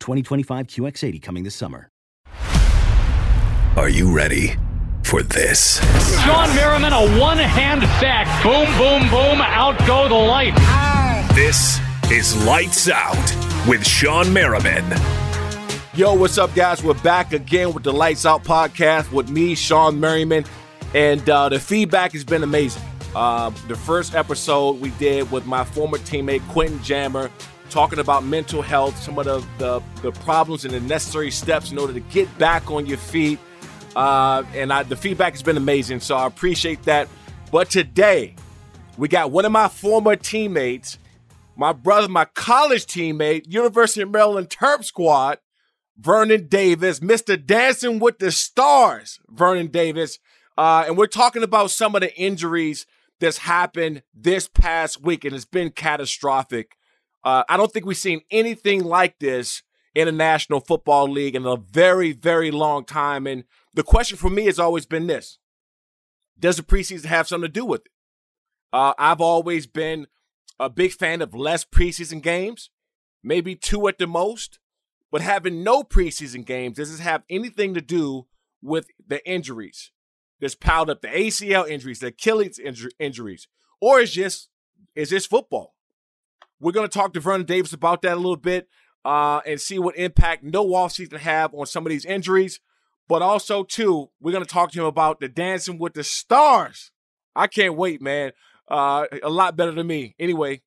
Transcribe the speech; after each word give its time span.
2025 0.00 0.66
QX80 0.66 1.22
coming 1.22 1.44
this 1.44 1.54
summer. 1.54 1.90
Are 3.76 3.88
you 3.88 4.12
ready 4.12 4.56
for 5.04 5.22
this? 5.22 5.78
Shawne 6.20 6.54
Merriman, 6.56 6.92
a 6.92 7.18
one 7.20 7.38
hand 7.38 7.82
back. 7.82 8.26
Boom, 8.42 8.66
boom, 8.76 9.08
boom. 9.08 9.40
Out 9.40 9.78
go 9.86 10.08
the 10.08 10.14
lights. 10.14 10.60
This 11.34 11.80
is 12.10 12.44
Lights 12.44 12.88
Out 12.88 13.14
with 13.68 13.82
Shawne 13.82 14.32
Merriman. 14.32 14.84
Yo, 15.94 16.14
what's 16.14 16.38
up, 16.38 16.52
guys? 16.54 16.82
We're 16.82 16.94
back 16.94 17.32
again 17.32 17.72
with 17.72 17.84
the 17.84 17.92
Lights 17.92 18.26
Out 18.26 18.42
podcast 18.42 19.12
with 19.12 19.30
me, 19.30 19.54
Shawne 19.54 19.98
Merriman, 19.98 20.44
and 20.94 21.28
uh, 21.28 21.48
the 21.48 21.60
feedback 21.60 22.12
has 22.12 22.24
been 22.24 22.42
amazing. 22.42 22.82
Uh, 23.14 23.50
the 23.68 23.76
first 23.76 24.14
episode 24.14 24.80
we 24.80 24.90
did 24.90 25.30
with 25.30 25.46
my 25.46 25.64
former 25.64 25.98
teammate 25.98 26.46
Quentin 26.48 26.82
Jammer, 26.82 27.30
talking 27.70 27.98
about 27.98 28.24
mental 28.24 28.60
health, 28.62 29.00
some 29.00 29.18
of 29.18 29.24
the, 29.24 29.44
the, 29.58 29.82
the 30.02 30.12
problems 30.20 30.64
and 30.64 30.74
the 30.74 30.80
necessary 30.80 31.30
steps 31.30 31.70
in 31.72 31.78
order 31.78 31.92
to 31.92 32.00
get 32.00 32.36
back 32.38 32.70
on 32.70 32.86
your 32.86 32.98
feet. 32.98 33.38
Uh, 33.96 34.42
and 34.54 34.72
I, 34.72 34.82
the 34.82 34.96
feedback 34.96 35.32
has 35.32 35.42
been 35.42 35.56
amazing, 35.56 36.00
so 36.00 36.16
I 36.16 36.26
appreciate 36.26 36.82
that. 36.82 37.08
But 37.50 37.70
today, 37.70 38.36
we 38.96 39.08
got 39.08 39.30
one 39.30 39.44
of 39.44 39.52
my 39.52 39.68
former 39.68 40.16
teammates, 40.16 40.98
my 41.56 41.72
brother, 41.72 42.08
my 42.08 42.26
college 42.26 42.86
teammate, 42.86 43.44
University 43.46 44.02
of 44.02 44.10
Maryland 44.10 44.50
Terp 44.50 44.84
Squad, 44.84 45.38
Vernon 45.98 46.48
Davis, 46.48 47.00
Mr. 47.00 47.44
Dancing 47.44 47.98
with 47.98 48.18
the 48.18 48.30
Stars, 48.30 49.20
Vernon 49.28 49.68
Davis. 49.68 50.18
Uh, 50.56 50.84
and 50.86 50.96
we're 50.96 51.06
talking 51.06 51.42
about 51.42 51.70
some 51.70 51.94
of 51.94 52.00
the 52.00 52.14
injuries 52.18 52.86
that's 53.20 53.38
happened 53.38 54.02
this 54.14 54.48
past 54.48 55.02
week, 55.02 55.24
and 55.24 55.34
it's 55.34 55.44
been 55.44 55.70
catastrophic. 55.70 56.76
Uh, 57.22 57.44
I 57.48 57.56
don't 57.56 57.72
think 57.72 57.86
we've 57.86 57.96
seen 57.96 58.22
anything 58.30 58.84
like 58.84 59.18
this 59.18 59.62
in 59.94 60.08
a 60.08 60.12
National 60.12 60.60
Football 60.60 61.10
League 61.10 61.34
in 61.34 61.44
a 61.44 61.56
very, 61.56 62.12
very 62.12 62.50
long 62.50 62.84
time. 62.84 63.26
And 63.26 63.44
the 63.74 63.82
question 63.82 64.16
for 64.16 64.30
me 64.30 64.46
has 64.46 64.58
always 64.58 64.86
been 64.86 65.06
this 65.06 65.38
Does 66.38 66.56
the 66.56 66.62
preseason 66.62 67.06
have 67.06 67.28
something 67.28 67.48
to 67.48 67.52
do 67.52 67.64
with 67.64 67.82
it? 67.82 67.92
Uh, 68.72 68.94
I've 68.98 69.20
always 69.20 69.66
been 69.66 70.06
a 70.58 70.70
big 70.70 70.92
fan 70.92 71.22
of 71.22 71.34
less 71.34 71.64
preseason 71.64 72.22
games, 72.22 72.70
maybe 73.22 73.54
two 73.54 73.88
at 73.88 73.98
the 73.98 74.06
most, 74.06 74.58
but 75.10 75.22
having 75.22 75.64
no 75.64 75.82
preseason 75.82 76.44
games, 76.44 76.76
does 76.76 76.90
this 76.90 77.00
have 77.00 77.24
anything 77.28 77.74
to 77.74 77.80
do 77.80 78.26
with 78.62 78.86
the 79.04 79.26
injuries? 79.28 79.90
That's 80.40 80.54
piled 80.54 80.88
up 80.88 81.02
the 81.02 81.08
ACL 81.08 81.68
injuries, 81.68 81.98
the 81.98 82.08
Achilles 82.08 82.58
inju- 82.64 82.92
injuries, 82.98 83.48
or 83.80 84.00
is 84.00 84.12
just 84.12 84.48
is 84.94 85.10
this 85.10 85.26
football? 85.26 85.74
We're 86.60 86.72
going 86.72 86.88
to 86.88 86.92
talk 86.92 87.14
to 87.14 87.20
Vernon 87.20 87.46
Davis 87.46 87.72
about 87.72 88.02
that 88.02 88.14
a 88.14 88.16
little 88.16 88.36
bit 88.36 88.68
uh, 89.04 89.40
and 89.46 89.60
see 89.60 89.78
what 89.78 89.96
impact 89.96 90.44
no 90.44 90.66
offseason 90.66 91.18
have 91.18 91.54
on 91.54 91.66
some 91.66 91.86
of 91.86 91.90
these 91.90 92.04
injuries. 92.04 92.60
But 93.08 93.22
also, 93.22 93.64
too, 93.64 94.10
we're 94.20 94.32
going 94.32 94.44
to 94.44 94.50
talk 94.50 94.70
to 94.72 94.80
him 94.80 94.86
about 94.86 95.20
the 95.20 95.28
Dancing 95.28 95.78
with 95.78 95.94
the 95.94 96.04
Stars. 96.04 96.92
I 97.34 97.46
can't 97.46 97.76
wait, 97.76 98.00
man. 98.00 98.32
Uh, 98.68 99.06
a 99.22 99.30
lot 99.30 99.56
better 99.56 99.72
than 99.72 99.86
me. 99.86 100.14
Anyway, 100.18 100.62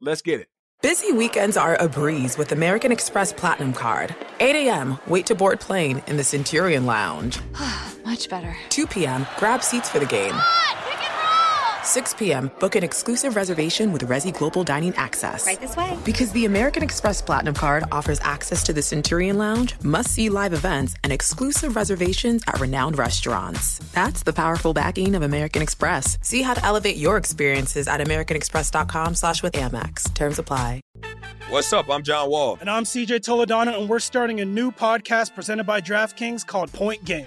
let's 0.00 0.22
get 0.22 0.40
it. 0.40 0.48
Busy 0.80 1.10
weekends 1.10 1.56
are 1.56 1.74
a 1.80 1.88
breeze 1.88 2.38
with 2.38 2.52
American 2.52 2.92
Express 2.92 3.32
Platinum 3.32 3.72
Card. 3.72 4.14
8 4.38 4.68
a.m., 4.68 5.00
wait 5.08 5.26
to 5.26 5.34
board 5.34 5.58
plane 5.58 6.04
in 6.06 6.16
the 6.16 6.22
Centurion 6.22 6.86
Lounge. 6.86 7.40
Much 8.04 8.28
better. 8.28 8.56
2 8.68 8.86
p.m., 8.86 9.26
grab 9.38 9.64
seats 9.64 9.88
for 9.88 9.98
the 9.98 10.06
game. 10.06 10.36
6 11.82 12.14
p.m., 12.14 12.50
book 12.60 12.76
an 12.76 12.84
exclusive 12.84 13.34
reservation 13.36 13.92
with 13.92 14.06
Resy 14.06 14.36
Global 14.36 14.64
Dining 14.64 14.94
Access. 14.96 15.46
Right 15.46 15.60
this 15.60 15.76
way. 15.76 15.98
Because 16.04 16.32
the 16.32 16.44
American 16.44 16.82
Express 16.82 17.20
Platinum 17.22 17.54
Card 17.54 17.84
offers 17.90 18.20
access 18.20 18.62
to 18.64 18.72
the 18.72 18.82
Centurion 18.82 19.38
Lounge, 19.38 19.74
must 19.82 20.10
see 20.10 20.28
live 20.28 20.52
events, 20.52 20.94
and 21.04 21.12
exclusive 21.12 21.76
reservations 21.76 22.42
at 22.46 22.60
renowned 22.60 22.98
restaurants. 22.98 23.78
That's 23.92 24.22
the 24.22 24.32
powerful 24.32 24.72
backing 24.72 25.14
of 25.14 25.22
American 25.22 25.62
Express. 25.62 26.18
See 26.22 26.42
how 26.42 26.54
to 26.54 26.64
elevate 26.64 26.96
your 26.96 27.16
experiences 27.16 27.88
at 27.88 28.00
AmericanExpress.com 28.00 29.14
slash 29.14 29.42
with 29.42 29.54
Amex. 29.54 30.12
Terms 30.14 30.38
apply. 30.38 30.80
What's 31.50 31.72
up? 31.72 31.88
I'm 31.88 32.02
John 32.02 32.28
Wall. 32.28 32.58
And 32.60 32.68
I'm 32.68 32.84
CJ 32.84 33.20
Toledano, 33.20 33.78
and 33.80 33.88
we're 33.88 34.00
starting 34.00 34.40
a 34.40 34.44
new 34.44 34.70
podcast 34.70 35.34
presented 35.34 35.64
by 35.64 35.80
DraftKings 35.80 36.46
called 36.46 36.70
Point 36.72 37.04
Game. 37.06 37.26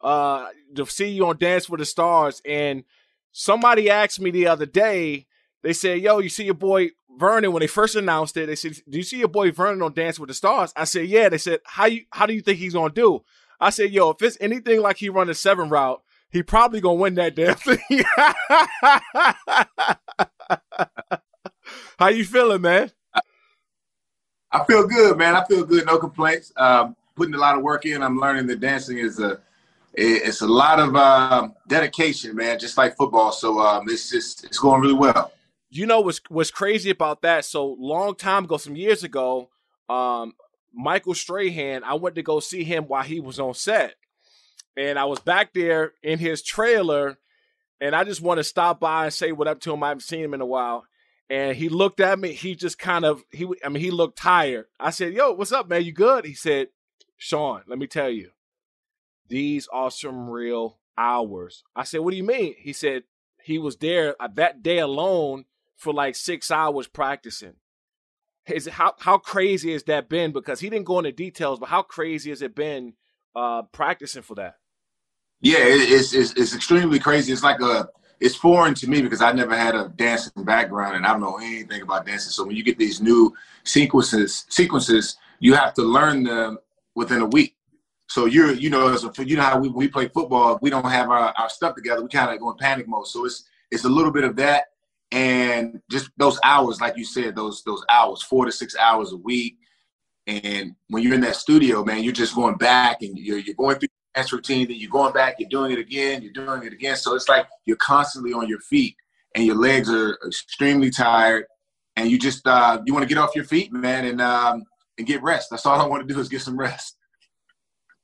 uh 0.00 0.48
to 0.76 0.86
see 0.86 1.08
you 1.08 1.26
on 1.26 1.36
Dance 1.38 1.68
with 1.68 1.80
the 1.80 1.84
Stars. 1.84 2.40
And 2.44 2.84
somebody 3.32 3.90
asked 3.90 4.20
me 4.20 4.30
the 4.30 4.46
other 4.46 4.66
day, 4.66 5.26
they 5.62 5.72
said, 5.72 6.00
Yo, 6.00 6.18
you 6.18 6.28
see 6.28 6.44
your 6.44 6.54
boy 6.54 6.90
Vernon 7.18 7.52
when 7.52 7.60
they 7.60 7.66
first 7.66 7.96
announced 7.96 8.36
it, 8.36 8.46
they 8.46 8.56
said, 8.56 8.74
Do 8.88 8.98
you 8.98 9.02
see 9.04 9.18
your 9.18 9.28
boy 9.28 9.50
Vernon 9.50 9.82
on 9.82 9.92
Dance 9.92 10.18
with 10.18 10.28
the 10.28 10.34
Stars? 10.34 10.72
I 10.76 10.84
said, 10.84 11.06
Yeah. 11.06 11.28
They 11.28 11.38
said, 11.38 11.60
How 11.64 11.86
you 11.86 12.04
how 12.12 12.26
do 12.26 12.34
you 12.34 12.40
think 12.40 12.58
he's 12.58 12.74
gonna 12.74 12.92
do? 12.92 13.22
I 13.60 13.70
said, 13.70 13.90
Yo, 13.90 14.10
if 14.10 14.22
it's 14.22 14.38
anything 14.40 14.80
like 14.80 14.96
he 14.96 15.08
run 15.08 15.28
a 15.28 15.34
seven 15.34 15.68
route, 15.68 16.02
he 16.30 16.42
probably 16.42 16.80
gonna 16.80 16.94
win 16.94 17.14
that 17.16 17.34
damn 17.34 17.54
thing. 17.56 18.04
how 21.98 22.08
you 22.08 22.24
feeling, 22.24 22.62
man? 22.62 22.90
I 24.52 24.64
feel 24.64 24.86
good, 24.86 25.16
man. 25.16 25.36
I 25.36 25.44
feel 25.44 25.64
good. 25.64 25.86
No 25.86 25.98
complaints. 25.98 26.52
Um, 26.56 26.96
putting 27.14 27.34
a 27.34 27.38
lot 27.38 27.56
of 27.56 27.62
work 27.62 27.86
in. 27.86 28.02
I'm 28.02 28.18
learning 28.18 28.46
that 28.48 28.60
dancing 28.60 28.98
is 28.98 29.20
a 29.20 29.40
it's 29.94 30.40
a 30.40 30.46
lot 30.46 30.78
of 30.78 30.94
um, 30.96 31.54
dedication, 31.66 32.36
man. 32.36 32.58
Just 32.58 32.76
like 32.76 32.96
football. 32.96 33.32
So 33.32 33.60
um, 33.60 33.88
it's 33.88 34.10
just 34.10 34.44
it's 34.44 34.58
going 34.58 34.80
really 34.80 34.94
well. 34.94 35.32
You 35.70 35.86
know 35.86 36.00
what's 36.00 36.20
what's 36.28 36.50
crazy 36.50 36.90
about 36.90 37.22
that? 37.22 37.44
So 37.44 37.76
long 37.78 38.14
time 38.14 38.44
ago, 38.44 38.56
some 38.56 38.76
years 38.76 39.04
ago, 39.04 39.50
um, 39.88 40.34
Michael 40.72 41.14
Strahan. 41.14 41.84
I 41.84 41.94
went 41.94 42.16
to 42.16 42.22
go 42.22 42.40
see 42.40 42.64
him 42.64 42.84
while 42.84 43.02
he 43.02 43.20
was 43.20 43.38
on 43.40 43.54
set, 43.54 43.94
and 44.76 44.98
I 44.98 45.04
was 45.04 45.20
back 45.20 45.52
there 45.54 45.92
in 46.02 46.18
his 46.18 46.42
trailer, 46.42 47.18
and 47.80 47.94
I 47.94 48.04
just 48.04 48.20
want 48.20 48.38
to 48.38 48.44
stop 48.44 48.80
by 48.80 49.04
and 49.04 49.14
say 49.14 49.32
what 49.32 49.48
up 49.48 49.60
to 49.60 49.72
him. 49.72 49.82
I 49.82 49.88
haven't 49.88 50.02
seen 50.02 50.24
him 50.24 50.34
in 50.34 50.40
a 50.40 50.46
while. 50.46 50.84
And 51.28 51.56
he 51.56 51.68
looked 51.68 52.00
at 52.00 52.18
me. 52.18 52.32
He 52.32 52.56
just 52.56 52.76
kind 52.76 53.04
of 53.04 53.22
he. 53.30 53.46
I 53.64 53.68
mean, 53.68 53.80
he 53.80 53.92
looked 53.92 54.18
tired. 54.18 54.66
I 54.80 54.90
said, 54.90 55.12
"Yo, 55.12 55.30
what's 55.32 55.52
up, 55.52 55.68
man? 55.68 55.84
You 55.84 55.92
good?" 55.92 56.24
He 56.24 56.34
said, 56.34 56.68
"Sean, 57.16 57.62
let 57.68 57.78
me 57.78 57.86
tell 57.86 58.10
you, 58.10 58.30
these 59.30 59.66
are 59.72 59.90
some 59.90 60.28
real 60.28 60.78
hours." 60.98 61.64
I 61.74 61.84
said, 61.84 62.00
"What 62.00 62.10
do 62.10 62.16
you 62.16 62.24
mean?" 62.24 62.54
He 62.58 62.72
said 62.72 63.04
he 63.42 63.58
was 63.58 63.76
there 63.76 64.14
uh, 64.20 64.28
that 64.34 64.62
day 64.62 64.78
alone 64.78 65.46
for 65.76 65.92
like 65.92 66.14
six 66.14 66.50
hours 66.50 66.86
practicing. 66.86 67.54
Is 68.46 68.66
how 68.66 68.94
how 68.98 69.18
crazy 69.18 69.72
has 69.72 69.84
that 69.84 70.08
been? 70.08 70.32
Because 70.32 70.60
he 70.60 70.68
didn't 70.68 70.86
go 70.86 70.98
into 70.98 71.12
details, 71.12 71.58
but 71.58 71.68
how 71.68 71.82
crazy 71.82 72.30
has 72.30 72.42
it 72.42 72.54
been 72.54 72.94
uh, 73.34 73.62
practicing 73.72 74.22
for 74.22 74.34
that? 74.34 74.56
Yeah, 75.40 75.58
it's, 75.60 76.12
it's 76.12 76.32
it's 76.34 76.54
extremely 76.54 76.98
crazy. 76.98 77.32
It's 77.32 77.42
like 77.42 77.60
a 77.60 77.88
it's 78.20 78.34
foreign 78.34 78.74
to 78.74 78.88
me 78.88 79.00
because 79.00 79.22
I 79.22 79.32
never 79.32 79.56
had 79.56 79.74
a 79.74 79.88
dancing 79.96 80.44
background 80.44 80.96
and 80.96 81.06
I 81.06 81.12
don't 81.12 81.20
know 81.20 81.38
anything 81.38 81.80
about 81.82 82.06
dancing. 82.06 82.30
So 82.30 82.46
when 82.46 82.56
you 82.56 82.62
get 82.62 82.76
these 82.76 83.00
new 83.00 83.34
sequences, 83.64 84.44
sequences, 84.50 85.16
you 85.38 85.54
have 85.54 85.72
to 85.74 85.82
learn 85.82 86.24
them 86.24 86.58
within 86.94 87.22
a 87.22 87.26
week. 87.26 87.56
So 88.10 88.24
you're, 88.24 88.52
you 88.52 88.70
know, 88.70 88.92
as 88.92 89.04
a, 89.04 89.12
you 89.24 89.36
know 89.36 89.42
how 89.42 89.60
we, 89.60 89.68
we 89.68 89.86
play 89.86 90.08
football, 90.08 90.58
we 90.60 90.68
don't 90.68 90.84
have 90.84 91.10
our, 91.10 91.32
our 91.38 91.48
stuff 91.48 91.76
together. 91.76 92.02
We 92.02 92.08
kind 92.08 92.34
of 92.34 92.40
go 92.40 92.50
in 92.50 92.56
panic 92.56 92.88
mode. 92.88 93.06
So 93.06 93.24
it's 93.24 93.44
it's 93.70 93.84
a 93.84 93.88
little 93.88 94.10
bit 94.10 94.24
of 94.24 94.34
that 94.34 94.64
and 95.12 95.80
just 95.88 96.10
those 96.16 96.36
hours, 96.42 96.80
like 96.80 96.96
you 96.96 97.04
said, 97.04 97.36
those 97.36 97.62
those 97.62 97.84
hours, 97.88 98.20
four 98.20 98.46
to 98.46 98.52
six 98.52 98.74
hours 98.76 99.12
a 99.12 99.16
week. 99.16 99.58
And 100.26 100.74
when 100.88 101.04
you're 101.04 101.14
in 101.14 101.20
that 101.20 101.36
studio, 101.36 101.84
man, 101.84 102.02
you're 102.02 102.12
just 102.12 102.34
going 102.34 102.56
back 102.56 103.02
and 103.02 103.16
you're 103.16 103.38
you're 103.38 103.54
going 103.54 103.78
through 103.78 103.90
dance 104.16 104.32
routine, 104.32 104.66
then 104.66 104.78
you're 104.78 104.90
going 104.90 105.12
back, 105.12 105.36
you're 105.38 105.48
doing 105.48 105.70
it 105.70 105.78
again, 105.78 106.20
you're 106.20 106.32
doing 106.32 106.64
it 106.64 106.72
again. 106.72 106.96
So 106.96 107.14
it's 107.14 107.28
like 107.28 107.46
you're 107.64 107.76
constantly 107.76 108.32
on 108.32 108.48
your 108.48 108.58
feet 108.58 108.96
and 109.36 109.46
your 109.46 109.54
legs 109.54 109.88
are 109.88 110.18
extremely 110.26 110.90
tired 110.90 111.44
and 111.94 112.10
you 112.10 112.18
just 112.18 112.44
uh, 112.44 112.80
you 112.84 112.92
want 112.92 113.04
to 113.04 113.08
get 113.08 113.18
off 113.20 113.36
your 113.36 113.44
feet, 113.44 113.72
man, 113.72 114.04
and 114.04 114.20
um, 114.20 114.64
and 114.98 115.06
get 115.06 115.22
rest. 115.22 115.48
That's 115.48 115.64
all 115.64 115.80
I 115.80 115.86
want 115.86 116.06
to 116.06 116.12
do 116.12 116.18
is 116.18 116.28
get 116.28 116.42
some 116.42 116.58
rest. 116.58 116.96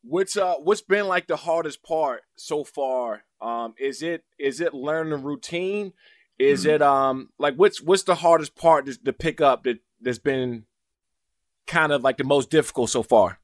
What's 0.08 0.36
uh 0.36 0.54
what's 0.54 0.82
been 0.82 1.08
like 1.08 1.26
the 1.26 1.36
hardest 1.36 1.82
part 1.82 2.22
so 2.36 2.64
far? 2.64 3.22
Um, 3.40 3.74
is 3.78 4.02
it 4.02 4.24
is 4.38 4.60
it 4.60 4.74
learning 4.74 5.22
routine? 5.22 5.92
Is 6.38 6.64
mm-hmm. 6.64 6.70
it 6.70 6.82
um 6.82 7.30
like 7.38 7.54
what's 7.56 7.82
what's 7.82 8.04
the 8.04 8.14
hardest 8.14 8.54
part 8.54 8.86
to, 8.86 8.96
to 9.04 9.12
pick 9.12 9.40
up 9.40 9.64
that 9.64 9.78
that's 10.00 10.18
been 10.18 10.64
kind 11.66 11.92
of 11.92 12.02
like 12.02 12.18
the 12.18 12.24
most 12.24 12.50
difficult 12.50 12.90
so 12.90 13.02
far? 13.02 13.38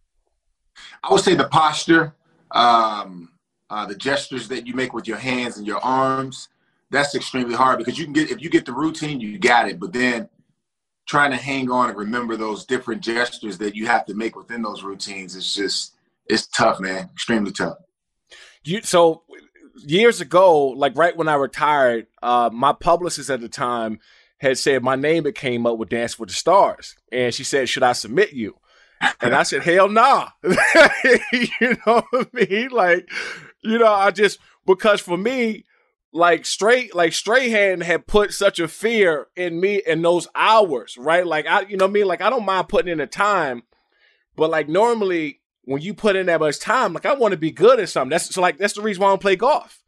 I 1.02 1.12
would 1.12 1.22
say 1.22 1.34
the 1.34 1.48
posture 1.48 2.14
um, 2.52 3.30
uh, 3.70 3.86
the 3.86 3.94
gestures 3.94 4.48
that 4.48 4.66
you 4.66 4.74
make 4.74 4.92
with 4.92 5.08
your 5.08 5.16
hands 5.16 5.56
and 5.56 5.66
your 5.66 5.78
arms. 5.78 6.48
That's 6.90 7.14
extremely 7.14 7.54
hard 7.54 7.78
because 7.78 7.98
you 7.98 8.04
can 8.04 8.12
get 8.12 8.30
if 8.30 8.42
you 8.42 8.50
get 8.50 8.66
the 8.66 8.72
routine, 8.72 9.20
you 9.20 9.38
got 9.38 9.68
it. 9.68 9.80
But 9.80 9.94
then 9.94 10.28
trying 11.06 11.30
to 11.30 11.36
hang 11.38 11.70
on 11.70 11.88
and 11.88 11.98
remember 11.98 12.36
those 12.36 12.66
different 12.66 13.00
gestures 13.00 13.58
that 13.58 13.74
you 13.74 13.86
have 13.86 14.04
to 14.06 14.14
make 14.14 14.36
within 14.36 14.62
those 14.62 14.82
routines, 14.82 15.34
it's 15.34 15.54
just 15.54 15.94
it's 16.32 16.46
tough, 16.46 16.80
man. 16.80 17.10
Extremely 17.12 17.52
tough. 17.52 17.76
You 18.64 18.82
so 18.82 19.22
years 19.84 20.20
ago, 20.20 20.68
like 20.68 20.96
right 20.96 21.16
when 21.16 21.28
I 21.28 21.34
retired, 21.34 22.06
uh, 22.22 22.50
my 22.52 22.72
publicist 22.72 23.30
at 23.30 23.40
the 23.40 23.48
time 23.48 24.00
had 24.38 24.58
said 24.58 24.82
my 24.82 24.96
name 24.96 25.26
it 25.26 25.34
came 25.34 25.66
up 25.66 25.78
with 25.78 25.88
Dance 25.88 26.18
with 26.18 26.30
the 26.30 26.34
Stars, 26.34 26.96
and 27.10 27.34
she 27.34 27.44
said, 27.44 27.68
"Should 27.68 27.82
I 27.82 27.92
submit 27.92 28.32
you?" 28.32 28.56
And 29.20 29.34
I 29.34 29.42
said, 29.42 29.62
hell 29.62 29.88
nah. 29.88 30.28
you 30.44 31.76
know 31.86 32.04
what 32.10 32.28
I 32.34 32.46
mean? 32.48 32.70
Like, 32.70 33.10
you 33.62 33.78
know, 33.78 33.92
I 33.92 34.10
just 34.10 34.38
because 34.64 35.00
for 35.00 35.16
me, 35.16 35.64
like 36.12 36.44
straight 36.46 36.94
like 36.94 37.12
Strahan 37.12 37.80
had 37.80 38.06
put 38.06 38.32
such 38.32 38.58
a 38.58 38.68
fear 38.68 39.28
in 39.34 39.60
me 39.60 39.82
in 39.86 40.02
those 40.02 40.28
hours, 40.34 40.96
right? 40.98 41.26
Like 41.26 41.46
I 41.46 41.62
you 41.62 41.76
know 41.76 41.86
what 41.86 41.90
I 41.90 41.94
mean? 41.94 42.06
Like 42.06 42.20
I 42.20 42.30
don't 42.30 42.44
mind 42.44 42.68
putting 42.68 42.92
in 42.92 42.98
the 42.98 43.06
time, 43.06 43.62
but 44.36 44.50
like 44.50 44.68
normally 44.68 45.40
when 45.64 45.80
you 45.80 45.94
put 45.94 46.16
in 46.16 46.26
that 46.26 46.40
much 46.40 46.58
time, 46.58 46.92
like 46.92 47.06
I 47.06 47.14
want 47.14 47.32
to 47.32 47.38
be 47.38 47.50
good 47.50 47.80
at 47.80 47.88
something. 47.88 48.10
That's 48.10 48.34
so 48.34 48.40
like 48.40 48.58
that's 48.58 48.74
the 48.74 48.82
reason 48.82 49.00
why 49.02 49.08
I 49.08 49.12
don't 49.12 49.20
play 49.22 49.36
golf. 49.36 49.78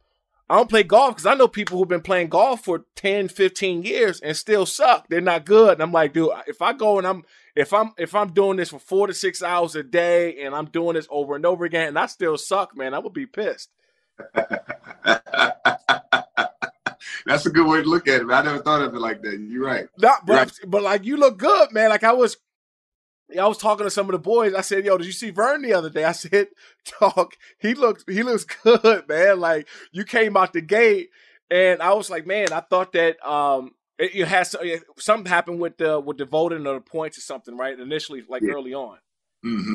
I 0.49 0.55
don't 0.57 0.69
play 0.69 0.83
golf 0.83 1.15
because 1.15 1.25
I 1.25 1.33
know 1.33 1.47
people 1.47 1.77
who've 1.77 1.87
been 1.87 2.01
playing 2.01 2.27
golf 2.29 2.63
for 2.63 2.85
10, 2.95 3.29
15 3.29 3.81
years 3.81 4.19
and 4.21 4.37
still 4.37 4.67
suck. 4.67 5.07
They're 5.07 5.19
not 5.19 5.43
good. 5.43 5.73
And 5.73 5.81
I'm 5.81 5.91
like, 5.91 6.13
dude, 6.13 6.29
if 6.45 6.61
I 6.61 6.73
go 6.73 6.99
and 6.99 7.07
I'm 7.07 7.23
if 7.55 7.73
I'm 7.73 7.93
if 7.97 8.13
I'm 8.13 8.31
doing 8.31 8.57
this 8.57 8.69
for 8.69 8.79
four 8.79 9.07
to 9.07 9.13
six 9.13 9.41
hours 9.41 9.75
a 9.75 9.81
day 9.81 10.43
and 10.43 10.53
I'm 10.53 10.65
doing 10.65 10.93
this 10.95 11.07
over 11.09 11.35
and 11.35 11.45
over 11.45 11.65
again 11.65 11.87
and 11.87 11.97
I 11.99 12.05
still 12.05 12.37
suck, 12.37 12.77
man, 12.77 12.93
I 12.93 12.99
would 12.99 13.13
be 13.13 13.25
pissed. 13.25 13.71
That's 17.25 17.45
a 17.47 17.49
good 17.49 17.67
way 17.67 17.81
to 17.81 17.89
look 17.89 18.07
at 18.07 18.21
it. 18.21 18.25
Man. 18.25 18.37
I 18.37 18.43
never 18.43 18.61
thought 18.61 18.83
of 18.83 18.93
it 18.93 18.99
like 18.99 19.23
that. 19.23 19.39
You're 19.39 19.65
right. 19.65 19.87
Not, 19.97 20.25
but, 20.27 20.33
You're 20.33 20.41
right. 20.41 20.51
but 20.67 20.83
like 20.83 21.05
you 21.05 21.17
look 21.17 21.39
good, 21.39 21.71
man. 21.71 21.89
Like 21.89 22.03
I 22.03 22.11
was 22.11 22.37
I 23.39 23.47
was 23.47 23.57
talking 23.57 23.85
to 23.85 23.89
some 23.89 24.05
of 24.07 24.11
the 24.11 24.19
boys. 24.19 24.53
I 24.53 24.61
said, 24.61 24.85
"Yo, 24.85 24.97
did 24.97 25.07
you 25.07 25.11
see 25.11 25.31
Vern 25.31 25.61
the 25.61 25.73
other 25.73 25.89
day?" 25.89 26.03
I 26.03 26.11
said, 26.11 26.47
"Talk. 26.85 27.37
He 27.59 27.73
looks. 27.73 28.03
He 28.07 28.23
looks 28.23 28.43
good, 28.63 29.07
man. 29.07 29.39
Like 29.39 29.67
you 29.91 30.03
came 30.03 30.37
out 30.37 30.53
the 30.53 30.61
gate, 30.61 31.09
and 31.49 31.81
I 31.81 31.93
was 31.93 32.09
like, 32.09 32.27
man, 32.27 32.53
I 32.53 32.61
thought 32.61 32.93
that 32.93 33.23
um 33.27 33.71
it, 33.97 34.15
it 34.15 34.27
has 34.27 34.55
something 34.97 35.29
happened 35.29 35.59
with 35.59 35.77
the 35.77 35.99
with 35.99 36.17
the 36.17 36.25
voting 36.25 36.67
or 36.67 36.75
the 36.75 36.81
points 36.81 37.17
or 37.17 37.21
something, 37.21 37.57
right? 37.57 37.79
Initially, 37.79 38.23
like 38.27 38.41
yeah. 38.41 38.53
early 38.53 38.73
on. 38.73 38.97
Mm-hmm. 39.43 39.73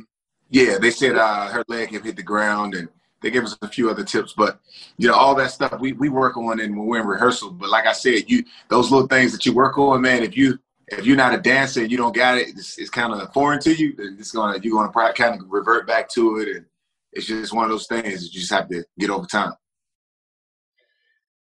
Yeah, 0.50 0.78
they 0.78 0.90
said 0.90 1.16
uh, 1.16 1.48
her 1.48 1.64
leg 1.68 1.92
had 1.92 2.04
hit 2.04 2.16
the 2.16 2.22
ground, 2.22 2.74
and 2.74 2.88
they 3.22 3.30
gave 3.30 3.44
us 3.44 3.56
a 3.62 3.68
few 3.68 3.90
other 3.90 4.04
tips. 4.04 4.32
But 4.36 4.60
you 4.98 5.08
know, 5.08 5.14
all 5.14 5.34
that 5.36 5.50
stuff 5.50 5.78
we, 5.80 5.92
we 5.92 6.08
work 6.08 6.36
on 6.36 6.60
and 6.60 6.76
when 6.76 6.86
we're 6.86 7.00
in 7.00 7.06
rehearsal. 7.06 7.50
But 7.50 7.70
like 7.70 7.86
I 7.86 7.92
said, 7.92 8.28
you 8.28 8.44
those 8.68 8.90
little 8.90 9.06
things 9.06 9.32
that 9.32 9.46
you 9.46 9.52
work 9.52 9.78
on, 9.78 10.00
man. 10.02 10.22
If 10.22 10.36
you 10.36 10.58
if 10.90 11.06
you're 11.06 11.16
not 11.16 11.34
a 11.34 11.38
dancer 11.38 11.82
and 11.82 11.90
you 11.90 11.96
don't 11.96 12.14
got 12.14 12.38
it, 12.38 12.48
it's, 12.48 12.78
it's 12.78 12.90
kind 12.90 13.12
of 13.12 13.32
foreign 13.32 13.60
to 13.60 13.72
you. 13.72 13.94
It's 13.98 14.32
gonna 14.32 14.58
you're 14.62 14.74
gonna 14.74 14.92
probably 14.92 15.14
kind 15.14 15.40
of 15.40 15.46
revert 15.50 15.86
back 15.86 16.08
to 16.10 16.38
it, 16.38 16.48
and 16.48 16.66
it's 17.12 17.26
just 17.26 17.52
one 17.52 17.64
of 17.64 17.70
those 17.70 17.86
things 17.86 18.04
that 18.04 18.32
you 18.32 18.40
just 18.40 18.52
have 18.52 18.68
to 18.68 18.84
get 18.98 19.10
over 19.10 19.26
time. 19.26 19.54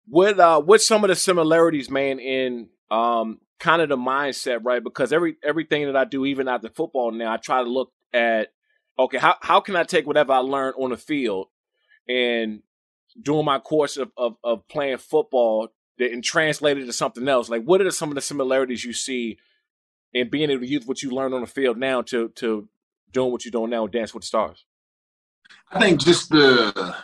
What 0.06 0.38
uh, 0.38 0.62
some 0.78 1.04
of 1.04 1.08
the 1.08 1.16
similarities, 1.16 1.90
man, 1.90 2.18
in 2.18 2.68
um, 2.90 3.40
kind 3.58 3.82
of 3.82 3.88
the 3.88 3.96
mindset, 3.96 4.60
right? 4.62 4.82
Because 4.82 5.12
every 5.12 5.36
everything 5.42 5.86
that 5.86 5.96
I 5.96 6.04
do, 6.04 6.26
even 6.26 6.48
after 6.48 6.68
football 6.68 7.10
now, 7.12 7.32
I 7.32 7.36
try 7.36 7.62
to 7.62 7.68
look 7.68 7.92
at 8.12 8.48
okay, 8.98 9.18
how 9.18 9.36
how 9.40 9.60
can 9.60 9.76
I 9.76 9.84
take 9.84 10.06
whatever 10.06 10.32
I 10.32 10.38
learned 10.38 10.74
on 10.78 10.90
the 10.90 10.96
field 10.96 11.48
and 12.08 12.62
during 13.20 13.44
my 13.44 13.58
course 13.58 13.96
of, 13.96 14.10
of, 14.16 14.36
of 14.42 14.66
playing 14.68 14.98
football 14.98 15.68
and 15.98 16.22
translate 16.24 16.78
it 16.78 16.86
to 16.86 16.92
something 16.92 17.28
else? 17.28 17.48
Like, 17.48 17.64
what 17.64 17.80
are 17.80 17.90
some 17.90 18.08
of 18.08 18.14
the 18.14 18.20
similarities 18.20 18.84
you 18.84 18.92
see 18.92 19.38
in 20.12 20.30
being 20.30 20.50
able 20.50 20.62
to 20.62 20.68
use 20.68 20.86
what 20.86 21.02
you 21.02 21.10
learned 21.10 21.34
on 21.34 21.40
the 21.40 21.46
field 21.46 21.76
now 21.76 22.02
to 22.02 22.28
to 22.30 22.68
doing 23.12 23.32
what 23.32 23.44
you're 23.44 23.52
doing 23.52 23.70
now 23.70 23.86
Dance 23.86 24.14
with 24.14 24.22
the 24.22 24.26
Stars? 24.26 24.64
I 25.70 25.80
think 25.80 26.00
just 26.00 26.30
the 26.30 26.96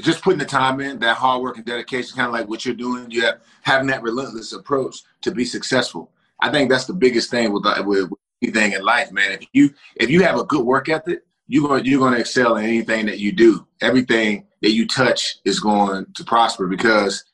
just 0.00 0.22
putting 0.22 0.38
the 0.38 0.44
time 0.44 0.80
in, 0.80 0.98
that 1.00 1.16
hard 1.16 1.42
work 1.42 1.56
and 1.56 1.66
dedication, 1.66 2.16
kind 2.16 2.28
of 2.28 2.32
like 2.32 2.48
what 2.48 2.64
you're 2.64 2.74
doing. 2.74 3.10
You 3.10 3.22
have 3.22 3.40
having 3.62 3.88
that 3.88 4.02
relentless 4.02 4.52
approach 4.52 5.02
to 5.22 5.32
be 5.32 5.44
successful. 5.44 6.12
I 6.40 6.50
think 6.50 6.70
that's 6.70 6.84
the 6.84 6.94
biggest 6.94 7.30
thing 7.30 7.52
with, 7.52 7.66
uh, 7.66 7.82
with, 7.84 8.10
with 8.10 8.18
anything 8.42 8.72
in 8.72 8.82
life, 8.82 9.10
man. 9.10 9.32
If 9.32 9.46
you 9.52 9.70
if 9.96 10.10
you 10.10 10.22
have 10.22 10.38
a 10.38 10.44
good 10.44 10.64
work 10.64 10.88
ethic, 10.88 11.22
you're 11.48 11.66
going 11.66 11.84
you're 11.84 11.98
going 11.98 12.14
to 12.14 12.20
excel 12.20 12.56
in 12.56 12.64
anything 12.64 13.06
that 13.06 13.18
you 13.18 13.32
do. 13.32 13.66
Everything 13.80 14.46
that 14.62 14.72
you 14.72 14.86
touch 14.86 15.38
is 15.44 15.60
going 15.60 16.06
to 16.14 16.24
prosper 16.24 16.66
because 16.66 17.24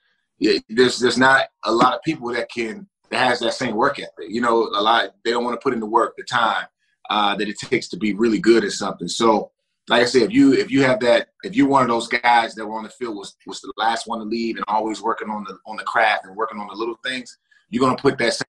there's 0.68 0.98
there's 0.98 1.18
not 1.18 1.46
a 1.64 1.72
lot 1.72 1.94
of 1.94 2.02
people 2.02 2.32
that 2.32 2.50
can 2.50 2.86
that 3.10 3.28
has 3.28 3.40
that 3.40 3.54
same 3.54 3.74
work 3.76 3.98
ethic. 3.98 4.28
You 4.28 4.40
know, 4.40 4.68
a 4.74 4.82
lot 4.82 5.10
they 5.24 5.30
don't 5.30 5.44
want 5.44 5.58
to 5.58 5.62
put 5.62 5.72
in 5.72 5.80
the 5.80 5.86
work, 5.86 6.14
the 6.16 6.24
time 6.24 6.66
uh, 7.10 7.36
that 7.36 7.48
it 7.48 7.58
takes 7.58 7.88
to 7.88 7.96
be 7.96 8.14
really 8.14 8.38
good 8.38 8.64
at 8.64 8.72
something. 8.72 9.08
So, 9.08 9.50
like 9.88 10.02
I 10.02 10.06
said, 10.06 10.22
if 10.22 10.32
you 10.32 10.52
if 10.52 10.70
you 10.70 10.82
have 10.82 11.00
that, 11.00 11.28
if 11.42 11.54
you're 11.54 11.68
one 11.68 11.82
of 11.82 11.88
those 11.88 12.08
guys 12.08 12.54
that 12.54 12.66
were 12.66 12.76
on 12.76 12.84
the 12.84 12.90
field 12.90 13.16
was 13.16 13.36
was 13.46 13.60
the 13.60 13.72
last 13.76 14.06
one 14.06 14.18
to 14.18 14.24
leave 14.24 14.56
and 14.56 14.64
always 14.68 15.02
working 15.02 15.30
on 15.30 15.44
the 15.44 15.58
on 15.66 15.76
the 15.76 15.84
craft 15.84 16.24
and 16.26 16.36
working 16.36 16.58
on 16.58 16.68
the 16.68 16.74
little 16.74 16.98
things, 17.04 17.38
you're 17.70 17.84
to 17.96 18.02
put 18.02 18.18
that 18.18 18.34
same, 18.34 18.46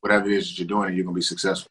whatever 0.00 0.26
it 0.26 0.32
is 0.32 0.48
that 0.48 0.58
you're 0.58 0.68
doing, 0.68 0.88
and 0.88 0.96
you're 0.96 1.04
to 1.06 1.12
be 1.12 1.22
successful. 1.22 1.70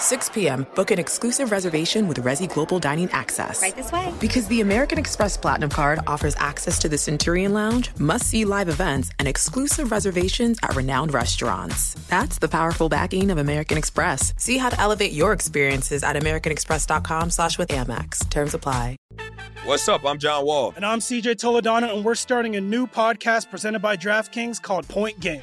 6 0.00 0.28
p.m., 0.30 0.66
book 0.74 0.90
an 0.90 0.98
exclusive 0.98 1.50
reservation 1.50 2.08
with 2.08 2.22
Resy 2.22 2.48
Global 2.52 2.78
Dining 2.78 3.10
Access. 3.12 3.60
Right 3.62 3.74
this 3.74 3.92
way. 3.92 4.12
Because 4.20 4.46
the 4.48 4.60
American 4.60 4.98
Express 4.98 5.36
Platinum 5.36 5.70
Card 5.70 6.00
offers 6.06 6.36
access 6.36 6.78
to 6.78 6.88
the 6.88 6.96
Centurion 6.98 7.52
Lounge, 7.52 7.90
must 7.98 8.26
see 8.26 8.44
live 8.44 8.68
events, 8.68 9.10
and 9.18 9.26
exclusive 9.26 9.90
reservations 9.90 10.58
at 10.62 10.76
renowned 10.76 11.12
restaurants. 11.12 11.94
That's 12.08 12.38
the 12.38 12.48
powerful 12.48 12.88
backing 12.88 13.30
of 13.30 13.38
American 13.38 13.76
Express. 13.76 14.32
See 14.36 14.58
how 14.58 14.68
to 14.70 14.80
elevate 14.80 15.12
your 15.12 15.32
experiences 15.32 16.02
at 16.02 16.16
AmericanExpress.com 16.16 17.30
slash 17.30 17.58
with 17.58 17.68
Amex. 17.68 18.28
Terms 18.30 18.54
apply. 18.54 18.96
What's 19.64 19.88
up? 19.88 20.04
I'm 20.04 20.18
John 20.18 20.46
Wall. 20.46 20.72
And 20.76 20.86
I'm 20.86 21.00
CJ 21.00 21.34
Toledano, 21.34 21.94
and 21.94 22.04
we're 22.04 22.14
starting 22.14 22.56
a 22.56 22.60
new 22.60 22.86
podcast 22.86 23.50
presented 23.50 23.80
by 23.80 23.96
DraftKings 23.96 24.62
called 24.62 24.86
Point 24.88 25.20
Game. 25.20 25.42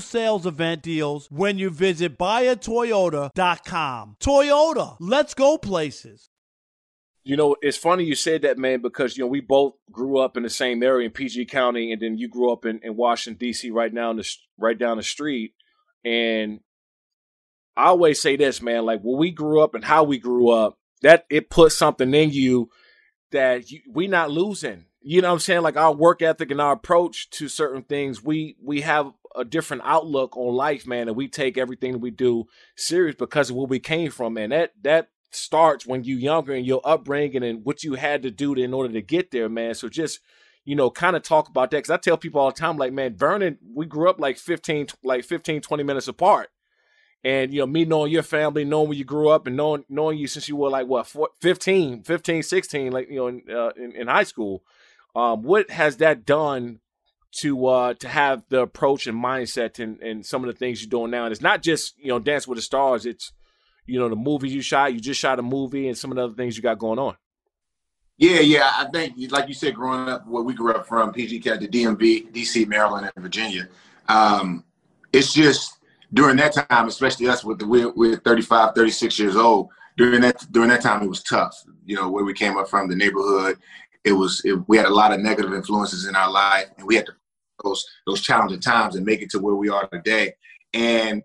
sales 0.00 0.46
event 0.46 0.82
deals 0.82 1.28
when 1.30 1.58
you 1.58 1.70
visit 1.70 2.18
buyatoyota.com. 2.18 4.16
Toyota, 4.20 4.96
let's 5.00 5.34
go 5.34 5.58
places. 5.58 6.30
You 7.24 7.36
know, 7.36 7.56
it's 7.62 7.76
funny 7.76 8.04
you 8.04 8.16
said 8.16 8.42
that, 8.42 8.58
man, 8.58 8.82
because 8.82 9.16
you 9.16 9.22
know 9.22 9.28
we 9.28 9.40
both 9.40 9.74
grew 9.90 10.18
up 10.18 10.36
in 10.36 10.42
the 10.42 10.50
same 10.50 10.82
area 10.82 11.06
in 11.06 11.12
PG 11.12 11.46
County, 11.46 11.92
and 11.92 12.02
then 12.02 12.18
you 12.18 12.28
grew 12.28 12.52
up 12.52 12.64
in, 12.64 12.80
in 12.82 12.96
Washington 12.96 13.38
D.C. 13.38 13.70
right 13.70 13.94
down 13.94 14.16
the 14.16 14.28
right 14.58 14.78
down 14.78 14.96
the 14.96 15.04
street. 15.04 15.54
And 16.04 16.60
I 17.76 17.86
always 17.86 18.20
say 18.20 18.36
this, 18.36 18.60
man, 18.60 18.84
like 18.84 19.02
when 19.02 19.18
we 19.18 19.30
grew 19.30 19.60
up 19.60 19.74
and 19.74 19.84
how 19.84 20.02
we 20.02 20.18
grew 20.18 20.50
up, 20.50 20.78
that 21.02 21.26
it 21.30 21.48
put 21.48 21.72
something 21.72 22.12
in 22.12 22.30
you 22.30 22.70
that 23.30 23.70
you, 23.70 23.80
we 23.88 24.08
not 24.08 24.30
losing. 24.30 24.86
You 25.00 25.20
know 25.20 25.28
what 25.28 25.34
I'm 25.34 25.40
saying? 25.40 25.62
Like 25.62 25.76
our 25.76 25.94
work 25.94 26.22
ethic 26.22 26.50
and 26.50 26.60
our 26.60 26.72
approach 26.72 27.30
to 27.30 27.48
certain 27.48 27.82
things, 27.82 28.22
we 28.22 28.56
we 28.62 28.82
have 28.82 29.12
a 29.36 29.44
different 29.44 29.82
outlook 29.84 30.36
on 30.36 30.54
life, 30.54 30.86
man, 30.86 31.08
and 31.08 31.16
we 31.16 31.28
take 31.28 31.56
everything 31.56 31.92
that 31.92 31.98
we 31.98 32.10
do 32.10 32.46
serious 32.76 33.16
because 33.16 33.50
of 33.50 33.56
where 33.56 33.66
we 33.66 33.78
came 33.78 34.10
from, 34.10 34.34
man. 34.34 34.50
That 34.50 34.72
that 34.82 35.08
starts 35.30 35.86
when 35.86 36.04
you 36.04 36.16
younger 36.16 36.52
and 36.52 36.66
your 36.66 36.80
upbringing 36.84 37.42
and 37.42 37.64
what 37.64 37.82
you 37.82 37.94
had 37.94 38.22
to 38.22 38.30
do 38.30 38.54
to, 38.54 38.62
in 38.62 38.74
order 38.74 38.92
to 38.92 39.02
get 39.02 39.30
there, 39.30 39.48
man. 39.48 39.74
So 39.74 39.88
just 39.88 40.20
you 40.64 40.76
know, 40.76 40.90
kind 40.90 41.16
of 41.16 41.22
talk 41.22 41.48
about 41.48 41.70
that 41.70 41.78
because 41.78 41.90
I 41.90 41.96
tell 41.96 42.16
people 42.16 42.40
all 42.40 42.50
the 42.50 42.58
time, 42.58 42.76
like, 42.76 42.92
man, 42.92 43.16
Vernon, 43.16 43.58
we 43.74 43.86
grew 43.86 44.08
up 44.08 44.20
like 44.20 44.38
15, 44.38 44.88
like 45.02 45.24
15, 45.24 45.60
20 45.60 45.82
minutes 45.82 46.08
apart. 46.08 46.50
And, 47.24 47.52
you 47.52 47.60
know, 47.60 47.66
me 47.66 47.84
knowing 47.84 48.12
your 48.12 48.22
family, 48.22 48.64
knowing 48.64 48.88
where 48.88 48.98
you 48.98 49.04
grew 49.04 49.28
up 49.28 49.46
and 49.46 49.56
knowing, 49.56 49.84
knowing 49.88 50.18
you 50.18 50.26
since 50.26 50.48
you 50.48 50.56
were 50.56 50.70
like, 50.70 50.86
what, 50.86 51.08
15, 51.40 52.02
15, 52.02 52.42
16, 52.42 52.92
like, 52.92 53.08
you 53.08 53.16
know, 53.16 53.28
in, 53.28 53.42
uh, 53.48 53.70
in, 53.76 53.92
in 53.92 54.06
high 54.08 54.24
school. 54.24 54.62
Um, 55.14 55.42
what 55.42 55.70
has 55.70 55.98
that 55.98 56.24
done 56.24 56.80
to 57.40 57.66
uh 57.66 57.94
to 57.94 58.08
have 58.08 58.44
the 58.48 58.60
approach 58.60 59.06
and 59.06 59.22
mindset 59.22 59.78
and, 59.78 60.00
and 60.00 60.24
some 60.24 60.44
of 60.44 60.52
the 60.52 60.58
things 60.58 60.82
you're 60.82 60.90
doing 60.90 61.10
now. 61.10 61.24
And 61.24 61.32
it's 61.32 61.40
not 61.40 61.62
just, 61.62 61.98
you 61.98 62.08
know, 62.08 62.18
Dance 62.18 62.46
with 62.46 62.56
the 62.56 62.62
Stars, 62.62 63.06
it's 63.06 63.32
you 63.86 63.98
know, 63.98 64.08
the 64.08 64.16
movies 64.16 64.54
you 64.54 64.62
shot, 64.62 64.94
you 64.94 65.00
just 65.00 65.20
shot 65.20 65.38
a 65.38 65.42
movie 65.42 65.88
and 65.88 65.98
some 65.98 66.10
of 66.10 66.16
the 66.16 66.24
other 66.24 66.34
things 66.34 66.56
you 66.56 66.62
got 66.62 66.78
going 66.78 66.98
on. 66.98 67.16
Yeah, 68.16 68.40
yeah. 68.40 68.70
I 68.76 68.86
think, 68.92 69.14
like 69.32 69.48
you 69.48 69.54
said, 69.54 69.74
growing 69.74 70.08
up, 70.08 70.26
where 70.28 70.42
we 70.42 70.54
grew 70.54 70.72
up 70.72 70.86
from, 70.86 71.12
PG 71.12 71.40
Cat 71.40 71.60
the 71.60 71.66
DMV, 71.66 72.32
DC, 72.32 72.68
Maryland, 72.68 73.10
and 73.14 73.22
Virginia, 73.22 73.68
um, 74.08 74.64
it's 75.12 75.32
just 75.32 75.78
during 76.12 76.36
that 76.36 76.52
time, 76.52 76.86
especially 76.86 77.28
us 77.28 77.42
with 77.44 77.58
the 77.58 77.66
we're, 77.66 77.90
we're 77.90 78.16
35, 78.16 78.74
36 78.74 79.18
years 79.18 79.36
old. 79.36 79.70
During 79.96 80.20
that 80.22 80.46
during 80.52 80.68
that 80.70 80.82
time, 80.82 81.02
it 81.02 81.08
was 81.08 81.22
tough. 81.22 81.54
You 81.84 81.96
know, 81.96 82.10
where 82.10 82.24
we 82.24 82.32
came 82.32 82.56
up 82.56 82.68
from, 82.68 82.88
the 82.88 82.96
neighborhood, 82.96 83.58
it 84.04 84.12
was 84.12 84.40
it, 84.44 84.54
we 84.68 84.76
had 84.76 84.86
a 84.86 84.94
lot 84.94 85.12
of 85.12 85.20
negative 85.20 85.52
influences 85.52 86.06
in 86.06 86.16
our 86.16 86.30
life, 86.30 86.66
and 86.78 86.86
we 86.86 86.96
had 86.96 87.06
to 87.06 87.12
those 87.62 87.84
those 88.06 88.20
challenging 88.20 88.60
times 88.60 88.96
and 88.96 89.06
make 89.06 89.22
it 89.22 89.30
to 89.30 89.38
where 89.38 89.54
we 89.54 89.68
are 89.68 89.86
today. 89.88 90.34
And 90.74 91.22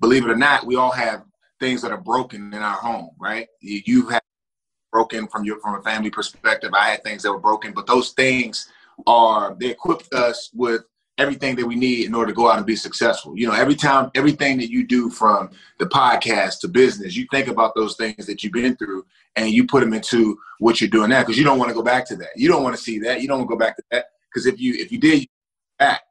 believe 0.00 0.24
it 0.24 0.30
or 0.30 0.36
not, 0.36 0.66
we 0.66 0.76
all 0.76 0.90
have 0.90 1.24
things 1.58 1.82
that 1.82 1.92
are 1.92 2.00
broken 2.00 2.52
in 2.52 2.62
our 2.62 2.76
home, 2.76 3.10
right? 3.18 3.46
You've 3.60 4.10
had 4.10 4.22
broken 4.90 5.28
from 5.28 5.44
your 5.44 5.60
from 5.60 5.78
a 5.78 5.82
family 5.82 6.10
perspective. 6.10 6.72
I 6.74 6.90
had 6.90 7.04
things 7.04 7.22
that 7.22 7.32
were 7.32 7.38
broken, 7.38 7.72
but 7.72 7.86
those 7.86 8.10
things 8.12 8.68
are 9.06 9.56
they 9.58 9.68
equipped 9.70 10.12
us 10.12 10.50
with 10.54 10.82
everything 11.18 11.54
that 11.54 11.66
we 11.66 11.76
need 11.76 12.06
in 12.06 12.14
order 12.14 12.32
to 12.32 12.34
go 12.34 12.50
out 12.50 12.56
and 12.56 12.66
be 12.66 12.76
successful. 12.76 13.36
You 13.36 13.46
know, 13.46 13.52
every 13.52 13.74
time 13.74 14.10
everything 14.14 14.56
that 14.58 14.70
you 14.70 14.86
do 14.86 15.10
from 15.10 15.50
the 15.78 15.86
podcast 15.86 16.60
to 16.60 16.68
business, 16.68 17.14
you 17.14 17.26
think 17.30 17.48
about 17.48 17.74
those 17.76 17.94
things 17.96 18.26
that 18.26 18.42
you've 18.42 18.54
been 18.54 18.74
through 18.76 19.04
and 19.36 19.50
you 19.50 19.66
put 19.66 19.80
them 19.80 19.92
into 19.92 20.38
what 20.58 20.80
you're 20.80 20.90
doing 20.90 21.10
now 21.10 21.20
because 21.20 21.36
you 21.36 21.44
don't 21.44 21.58
want 21.58 21.68
to 21.68 21.74
go 21.74 21.82
back 21.82 22.06
to 22.06 22.16
that. 22.16 22.30
You 22.36 22.48
don't 22.48 22.62
want 22.62 22.74
to 22.74 22.82
see 22.82 22.98
that. 23.00 23.20
You 23.20 23.28
don't 23.28 23.38
want 23.38 23.50
to 23.50 23.54
go 23.54 23.58
back 23.58 23.76
to 23.76 23.82
that 23.90 24.06
because 24.32 24.46
if 24.46 24.58
you 24.58 24.74
if 24.74 24.90
you 24.90 24.98
did 24.98 25.26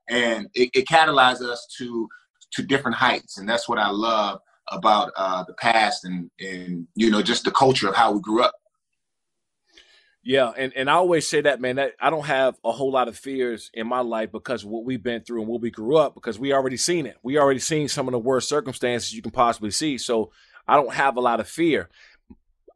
and 0.09 0.47
it, 0.53 0.69
it 0.73 0.87
catalyzed 0.87 1.41
us 1.41 1.67
to 1.77 2.07
to 2.51 2.63
different 2.63 2.97
heights 2.97 3.37
and 3.37 3.47
that's 3.47 3.69
what 3.69 3.77
I 3.77 3.89
love 3.89 4.39
about 4.71 5.11
uh, 5.15 5.43
the 5.43 5.53
past 5.53 6.05
and 6.05 6.29
and 6.39 6.87
you 6.95 7.09
know 7.09 7.21
just 7.21 7.43
the 7.43 7.51
culture 7.51 7.87
of 7.87 7.95
how 7.95 8.11
we 8.11 8.21
grew 8.21 8.41
up. 8.41 8.53
Yeah, 10.21 10.51
and, 10.55 10.73
and 10.75 10.89
I 10.89 10.93
always 10.93 11.27
say 11.27 11.41
that, 11.41 11.61
man, 11.61 11.77
that 11.77 11.93
I 11.99 12.09
don't 12.09 12.25
have 12.25 12.59
a 12.63 12.71
whole 12.71 12.91
lot 12.91 13.07
of 13.07 13.17
fears 13.17 13.71
in 13.73 13.87
my 13.87 14.01
life 14.01 14.31
because 14.31 14.65
what 14.65 14.83
we've 14.83 15.01
been 15.01 15.21
through 15.21 15.41
and 15.41 15.49
what 15.49 15.61
we 15.61 15.71
grew 15.71 15.95
up 15.95 16.13
because 16.13 16.37
we 16.37 16.53
already 16.53 16.75
seen 16.77 17.05
it. 17.05 17.17
We 17.23 17.39
already 17.39 17.61
seen 17.61 17.87
some 17.87 18.07
of 18.07 18.11
the 18.11 18.19
worst 18.19 18.49
circumstances 18.49 19.13
you 19.13 19.21
can 19.21 19.31
possibly 19.31 19.71
see. 19.71 19.97
So 19.97 20.31
I 20.67 20.75
don't 20.75 20.93
have 20.93 21.15
a 21.15 21.21
lot 21.21 21.39
of 21.39 21.47
fear. 21.47 21.89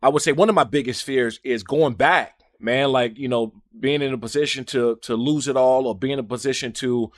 I 0.02 0.10
would 0.10 0.22
say 0.22 0.32
one 0.32 0.50
of 0.50 0.56
my 0.56 0.64
biggest 0.64 1.04
fears 1.04 1.40
is 1.44 1.64
going 1.64 1.94
back, 1.94 2.40
man, 2.64 2.92
like, 2.92 3.18
you 3.18 3.28
know, 3.28 3.54
being 3.80 4.02
in 4.02 4.14
a 4.14 4.18
position 4.18 4.64
to 4.66 4.98
to 5.04 5.16
lose 5.16 5.48
it 5.48 5.58
all 5.58 5.88
or 5.88 5.96
being 5.96 6.14
in 6.14 6.20
a 6.20 6.24
position 6.24 6.72
to 6.74 7.12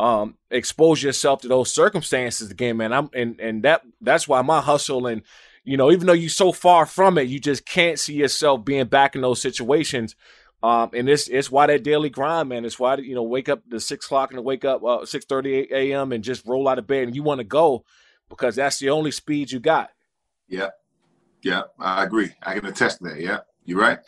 um 0.00 0.36
expose 0.50 1.02
yourself 1.02 1.42
to 1.42 1.48
those 1.48 1.72
circumstances 1.72 2.50
again, 2.50 2.76
man. 2.76 2.92
I'm 2.92 3.10
and 3.14 3.38
and 3.40 3.62
that 3.64 3.82
that's 4.00 4.26
why 4.26 4.40
my 4.42 4.60
hustle 4.60 5.06
and 5.06 5.22
you 5.64 5.76
know, 5.76 5.92
even 5.92 6.06
though 6.06 6.12
you're 6.12 6.28
so 6.28 6.50
far 6.52 6.86
from 6.86 7.18
it, 7.18 7.28
you 7.28 7.38
just 7.38 7.64
can't 7.64 7.98
see 7.98 8.14
yourself 8.14 8.64
being 8.64 8.86
back 8.86 9.14
in 9.14 9.20
those 9.20 9.40
situations. 9.40 10.16
Um, 10.62 10.90
and 10.92 11.08
it's 11.08 11.28
it's 11.28 11.50
why 11.50 11.66
that 11.66 11.82
daily 11.82 12.10
grind, 12.10 12.48
man. 12.48 12.64
It's 12.64 12.78
why 12.78 12.96
you 12.96 13.14
know 13.14 13.22
wake 13.22 13.48
up 13.48 13.62
the 13.68 13.80
six 13.80 14.06
o'clock 14.06 14.32
and 14.32 14.44
wake 14.44 14.64
up 14.64 14.84
uh, 14.84 15.04
six 15.04 15.24
thirty 15.24 15.66
a.m. 15.72 16.12
and 16.12 16.22
just 16.22 16.46
roll 16.46 16.68
out 16.68 16.78
of 16.78 16.86
bed 16.86 17.04
and 17.04 17.16
you 17.16 17.22
want 17.22 17.38
to 17.38 17.44
go 17.44 17.84
because 18.28 18.56
that's 18.56 18.78
the 18.78 18.90
only 18.90 19.10
speed 19.10 19.50
you 19.50 19.58
got. 19.58 19.90
Yeah, 20.48 20.68
yeah, 21.42 21.62
I 21.80 22.04
agree. 22.04 22.30
I 22.42 22.54
can 22.54 22.66
attest 22.66 22.98
to 22.98 23.08
that. 23.08 23.20
Yeah, 23.20 23.40
you're 23.64 23.80
right. 23.80 23.98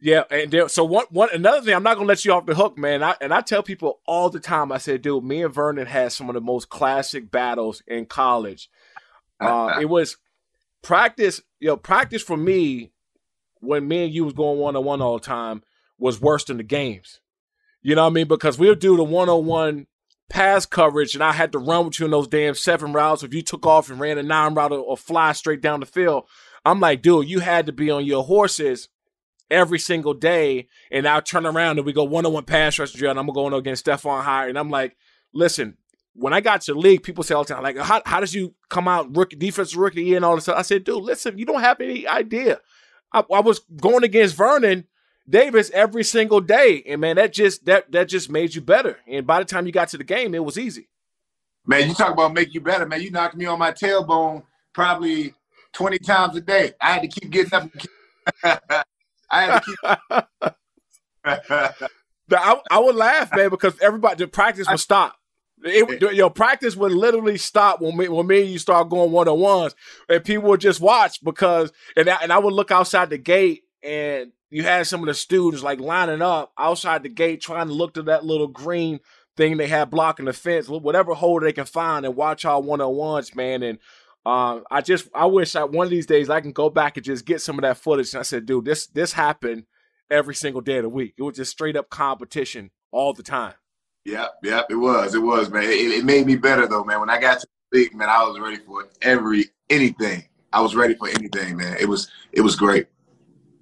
Yeah, 0.00 0.24
and 0.30 0.50
there, 0.50 0.68
so 0.68 0.84
one 0.84 1.06
one 1.10 1.30
another 1.32 1.62
thing, 1.62 1.74
I'm 1.74 1.82
not 1.82 1.94
gonna 1.94 2.08
let 2.08 2.24
you 2.24 2.32
off 2.32 2.46
the 2.46 2.54
hook, 2.54 2.76
man. 2.76 3.02
I, 3.02 3.16
and 3.20 3.32
I 3.32 3.40
tell 3.40 3.62
people 3.62 4.00
all 4.06 4.28
the 4.28 4.40
time, 4.40 4.70
I 4.70 4.78
said, 4.78 5.02
dude, 5.02 5.24
me 5.24 5.42
and 5.42 5.54
Vernon 5.54 5.86
had 5.86 6.12
some 6.12 6.28
of 6.28 6.34
the 6.34 6.40
most 6.40 6.68
classic 6.68 7.30
battles 7.30 7.82
in 7.86 8.06
college. 8.06 8.70
Uh, 9.40 9.78
it 9.80 9.86
was 9.86 10.16
practice, 10.80 11.42
you 11.58 11.66
know, 11.66 11.76
practice 11.76 12.22
for 12.22 12.36
me 12.36 12.92
when 13.58 13.86
me 13.86 14.04
and 14.04 14.14
you 14.14 14.24
was 14.24 14.32
going 14.32 14.58
one 14.58 14.76
on 14.76 14.84
one 14.84 15.02
all 15.02 15.18
the 15.18 15.24
time 15.24 15.62
was 15.98 16.20
worse 16.20 16.44
than 16.44 16.56
the 16.56 16.62
games. 16.62 17.20
You 17.82 17.94
know 17.94 18.04
what 18.04 18.10
I 18.10 18.14
mean? 18.14 18.28
Because 18.28 18.58
we'll 18.58 18.76
do 18.76 18.96
the 18.96 19.04
one 19.04 19.28
on 19.28 19.44
one 19.44 19.86
pass 20.30 20.66
coverage, 20.66 21.14
and 21.14 21.22
I 21.22 21.32
had 21.32 21.52
to 21.52 21.58
run 21.58 21.86
with 21.86 21.98
you 21.98 22.06
in 22.06 22.12
those 22.12 22.28
damn 22.28 22.54
seven 22.54 22.92
routes. 22.92 23.22
If 23.22 23.34
you 23.34 23.42
took 23.42 23.66
off 23.66 23.90
and 23.90 24.00
ran 24.00 24.18
a 24.18 24.22
nine 24.22 24.54
route 24.54 24.72
or, 24.72 24.78
or 24.78 24.96
fly 24.96 25.32
straight 25.32 25.60
down 25.60 25.80
the 25.80 25.86
field, 25.86 26.24
I'm 26.64 26.80
like, 26.80 27.02
dude, 27.02 27.28
you 27.28 27.40
had 27.40 27.66
to 27.66 27.72
be 27.72 27.90
on 27.90 28.04
your 28.04 28.24
horses 28.24 28.88
every 29.54 29.78
single 29.78 30.14
day. 30.14 30.68
And 30.90 31.06
I'll 31.06 31.22
turn 31.22 31.46
around 31.46 31.78
and 31.78 31.86
we 31.86 31.92
go 31.92 32.04
one 32.04 32.26
on 32.26 32.32
one 32.32 32.44
pass 32.44 32.78
rush 32.78 32.92
drill, 32.92 33.10
and 33.10 33.18
I'm 33.18 33.26
going 33.28 33.54
against 33.54 33.86
Stephon 33.86 34.24
Heyer. 34.24 34.48
And 34.48 34.58
I'm 34.58 34.70
like, 34.70 34.96
listen, 35.32 35.76
when 36.14 36.32
I 36.32 36.40
got 36.40 36.62
to 36.62 36.74
the 36.74 36.78
league, 36.78 37.02
people 37.02 37.24
say 37.24 37.34
all 37.34 37.44
the 37.44 37.54
time, 37.54 37.62
like, 37.62 37.76
how, 37.76 38.02
how 38.06 38.20
does 38.20 38.34
you 38.34 38.54
come 38.68 38.88
out 38.88 39.16
rookie 39.16 39.36
defensive 39.36 39.78
rookie 39.78 40.14
and 40.14 40.24
all 40.24 40.34
this 40.34 40.44
stuff? 40.44 40.58
I 40.58 40.62
said, 40.62 40.84
dude, 40.84 41.02
listen, 41.02 41.38
you 41.38 41.44
don't 41.44 41.60
have 41.60 41.80
any 41.80 42.06
idea. 42.06 42.60
I, 43.12 43.24
I, 43.32 43.40
was 43.40 43.60
going 43.80 44.04
against 44.04 44.36
Vernon 44.36 44.86
Davis 45.28 45.70
every 45.72 46.04
single 46.04 46.40
day, 46.40 46.82
and 46.86 47.00
man, 47.00 47.16
that 47.16 47.32
just 47.32 47.64
that 47.66 47.90
that 47.92 48.08
just 48.08 48.30
made 48.30 48.54
you 48.54 48.60
better. 48.60 48.98
And 49.06 49.26
by 49.26 49.38
the 49.38 49.44
time 49.44 49.66
you 49.66 49.72
got 49.72 49.88
to 49.88 49.98
the 49.98 50.04
game, 50.04 50.34
it 50.34 50.44
was 50.44 50.58
easy. 50.58 50.88
Man, 51.66 51.88
you 51.88 51.94
talk 51.94 52.12
about 52.12 52.34
make 52.34 52.52
you 52.54 52.60
better, 52.60 52.86
man. 52.86 53.00
You 53.00 53.10
knocked 53.10 53.36
me 53.36 53.46
on 53.46 53.58
my 53.58 53.72
tailbone 53.72 54.42
probably 54.72 55.34
twenty 55.72 55.98
times 55.98 56.36
a 56.36 56.40
day. 56.40 56.72
I 56.80 56.92
had 56.92 57.02
to 57.02 57.08
keep 57.08 57.30
getting 57.30 57.70
up. 58.42 58.86
I 59.30 59.42
had 59.42 59.62
to 59.62 60.26
keep. 60.40 60.44
I, 62.32 62.60
I 62.70 62.78
would 62.78 62.96
laugh, 62.96 63.30
man, 63.34 63.50
because 63.50 63.78
everybody 63.80 64.24
the 64.24 64.28
practice 64.28 64.68
would 64.68 64.80
stop. 64.80 65.16
It, 65.62 66.14
your 66.14 66.30
practice 66.30 66.76
would 66.76 66.92
literally 66.92 67.38
stop 67.38 67.80
when 67.80 67.96
me, 67.96 68.08
when 68.08 68.26
me 68.26 68.42
and 68.42 68.50
you 68.50 68.58
start 68.58 68.90
going 68.90 69.12
one 69.12 69.28
on 69.28 69.38
ones, 69.38 69.74
and 70.08 70.22
people 70.22 70.50
would 70.50 70.60
just 70.60 70.80
watch 70.80 71.24
because, 71.24 71.72
and 71.96 72.08
I, 72.08 72.18
and 72.22 72.32
I 72.32 72.38
would 72.38 72.52
look 72.52 72.70
outside 72.70 73.10
the 73.10 73.18
gate, 73.18 73.62
and 73.82 74.32
you 74.50 74.62
had 74.62 74.86
some 74.86 75.00
of 75.00 75.06
the 75.06 75.14
students 75.14 75.62
like 75.62 75.80
lining 75.80 76.22
up 76.22 76.52
outside 76.58 77.02
the 77.02 77.08
gate 77.08 77.40
trying 77.40 77.68
to 77.68 77.74
look 77.74 77.94
to 77.94 78.02
that 78.02 78.24
little 78.24 78.48
green 78.48 79.00
thing 79.36 79.56
they 79.56 79.66
had 79.66 79.90
blocking 79.90 80.26
the 80.26 80.32
fence, 80.32 80.68
whatever 80.68 81.14
hole 81.14 81.40
they 81.40 81.52
can 81.52 81.64
find, 81.64 82.04
and 82.04 82.16
watch 82.16 82.44
our 82.44 82.60
one 82.60 82.80
on 82.80 82.94
ones, 82.94 83.34
man. 83.34 83.62
And 83.62 83.78
uh, 84.26 84.60
I 84.70 84.80
just 84.80 85.08
I 85.14 85.26
wish 85.26 85.52
that 85.52 85.70
one 85.70 85.86
of 85.86 85.90
these 85.90 86.06
days 86.06 86.30
I 86.30 86.40
can 86.40 86.52
go 86.52 86.70
back 86.70 86.96
and 86.96 87.04
just 87.04 87.26
get 87.26 87.40
some 87.40 87.58
of 87.58 87.62
that 87.62 87.76
footage. 87.76 88.12
And 88.14 88.20
I 88.20 88.22
said, 88.22 88.46
dude, 88.46 88.64
this 88.64 88.86
this 88.86 89.12
happened 89.12 89.64
every 90.10 90.34
single 90.34 90.60
day 90.60 90.78
of 90.78 90.84
the 90.84 90.88
week. 90.88 91.14
It 91.16 91.22
was 91.22 91.36
just 91.36 91.50
straight 91.50 91.76
up 91.76 91.90
competition 91.90 92.70
all 92.90 93.12
the 93.12 93.22
time. 93.22 93.54
Yeah, 94.04 94.28
yeah, 94.42 94.62
it 94.68 94.76
was. 94.76 95.14
It 95.14 95.20
was, 95.22 95.50
man. 95.50 95.64
It, 95.64 95.68
it, 95.70 96.04
made 96.04 96.26
me 96.26 96.36
better 96.36 96.66
though, 96.66 96.84
man. 96.84 97.00
When 97.00 97.10
I 97.10 97.18
got 97.18 97.40
to 97.40 97.46
the 97.72 97.78
league, 97.78 97.94
man, 97.94 98.08
I 98.08 98.22
was 98.24 98.38
ready 98.38 98.56
for 98.56 98.88
every 99.02 99.46
anything. 99.70 100.24
I 100.52 100.60
was 100.60 100.74
ready 100.74 100.94
for 100.94 101.08
anything, 101.08 101.56
man. 101.56 101.76
It 101.80 101.88
was 101.88 102.10
it 102.32 102.42
was 102.42 102.56
great. 102.56 102.86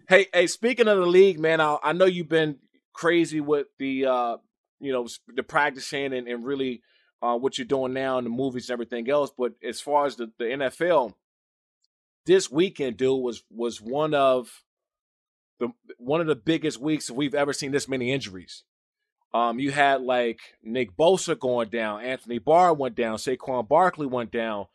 Hey, 0.09 0.27
hey, 0.33 0.46
speaking 0.46 0.88
of 0.88 0.98
the 0.98 1.07
league, 1.07 1.38
man, 1.38 1.61
I, 1.61 1.79
I 1.83 1.92
know 1.92 2.05
you've 2.05 2.29
been 2.29 2.59
crazy 2.92 3.40
with 3.40 3.68
the 3.79 4.07
uh, 4.07 4.37
you 4.83 4.92
know, 4.92 5.07
the 5.35 5.42
practicing 5.42 6.12
and, 6.12 6.29
and 6.29 6.44
really 6.44 6.83
uh, 7.23 7.37
what 7.37 7.57
you're 7.57 7.65
doing 7.65 7.93
now 7.93 8.19
in 8.19 8.25
the 8.25 8.31
movies 8.31 8.69
and 8.69 8.75
everything 8.75 9.09
else. 9.09 9.31
But 9.37 9.53
as 9.63 9.81
far 9.81 10.07
as 10.07 10.17
the, 10.17 10.31
the 10.39 10.45
NFL, 10.45 11.15
this 12.27 12.51
weekend, 12.51 12.97
dude, 12.97 13.23
was 13.23 13.45
was 13.51 13.81
one 13.81 14.13
of 14.13 14.65
the 15.61 15.69
one 15.99 16.21
of 16.21 16.27
the 16.27 16.35
biggest 16.35 16.81
weeks 16.81 17.11
we've 17.11 17.35
ever 17.35 17.53
seen 17.53 17.71
this 17.71 17.89
many 17.89 18.13
injuries. 18.13 18.65
Um, 19.33 19.59
you 19.59 19.71
had 19.71 20.03
like 20.03 20.41
Nick 20.63 20.97
Bosa 20.97 21.39
going 21.39 21.69
down, 21.71 22.03
Anthony 22.03 22.39
Barr 22.39 22.75
went 22.75 22.95
down, 22.95 23.17
Saquon 23.17 23.67
Barkley 23.67 24.07
went 24.07 24.31
down, 24.31 24.67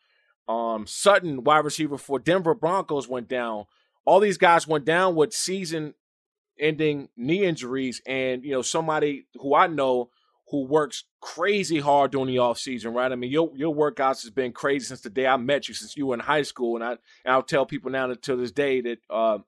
um, 0.48 0.86
Sutton, 0.86 1.44
wide 1.44 1.64
receiver 1.64 1.96
for 1.96 2.18
Denver 2.18 2.54
Broncos, 2.54 3.06
went 3.06 3.28
down. 3.28 3.66
All 4.04 4.18
these 4.18 4.38
guys 4.38 4.66
went 4.66 4.84
down 4.84 5.14
with 5.14 5.32
season-ending 5.32 7.08
knee 7.16 7.44
injuries, 7.44 8.02
and 8.04 8.42
you 8.42 8.50
know 8.50 8.62
somebody 8.62 9.26
who 9.34 9.54
I 9.54 9.68
know 9.68 10.10
who 10.50 10.64
works 10.64 11.04
crazy 11.20 11.78
hard 11.78 12.12
during 12.12 12.26
the 12.26 12.36
offseason, 12.36 12.94
right? 12.94 13.12
I 13.12 13.16
mean, 13.16 13.30
your 13.30 13.50
your 13.54 13.74
workouts 13.74 14.22
has 14.22 14.30
been 14.30 14.52
crazy 14.52 14.86
since 14.86 15.00
the 15.00 15.10
day 15.10 15.26
I 15.26 15.36
met 15.36 15.68
you, 15.68 15.74
since 15.74 15.96
you 15.96 16.06
were 16.06 16.14
in 16.14 16.20
high 16.20 16.42
school, 16.42 16.76
and 16.76 16.84
I 16.84 16.90
and 16.92 17.32
I'll 17.34 17.42
tell 17.42 17.66
people 17.66 17.90
now 17.90 18.12
to 18.12 18.36
this 18.36 18.52
day 18.52 18.80
that 18.80 18.98
uh, 19.10 19.38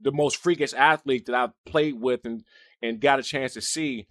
the 0.00 0.12
most 0.12 0.36
freakish 0.36 0.74
athlete 0.74 1.26
that 1.26 1.34
I've 1.34 1.52
played 1.64 2.00
with 2.00 2.24
and 2.24 2.44
and 2.82 3.00
got 3.00 3.18
a 3.18 3.22
chance 3.22 3.54
to 3.54 3.60
see 3.60 4.06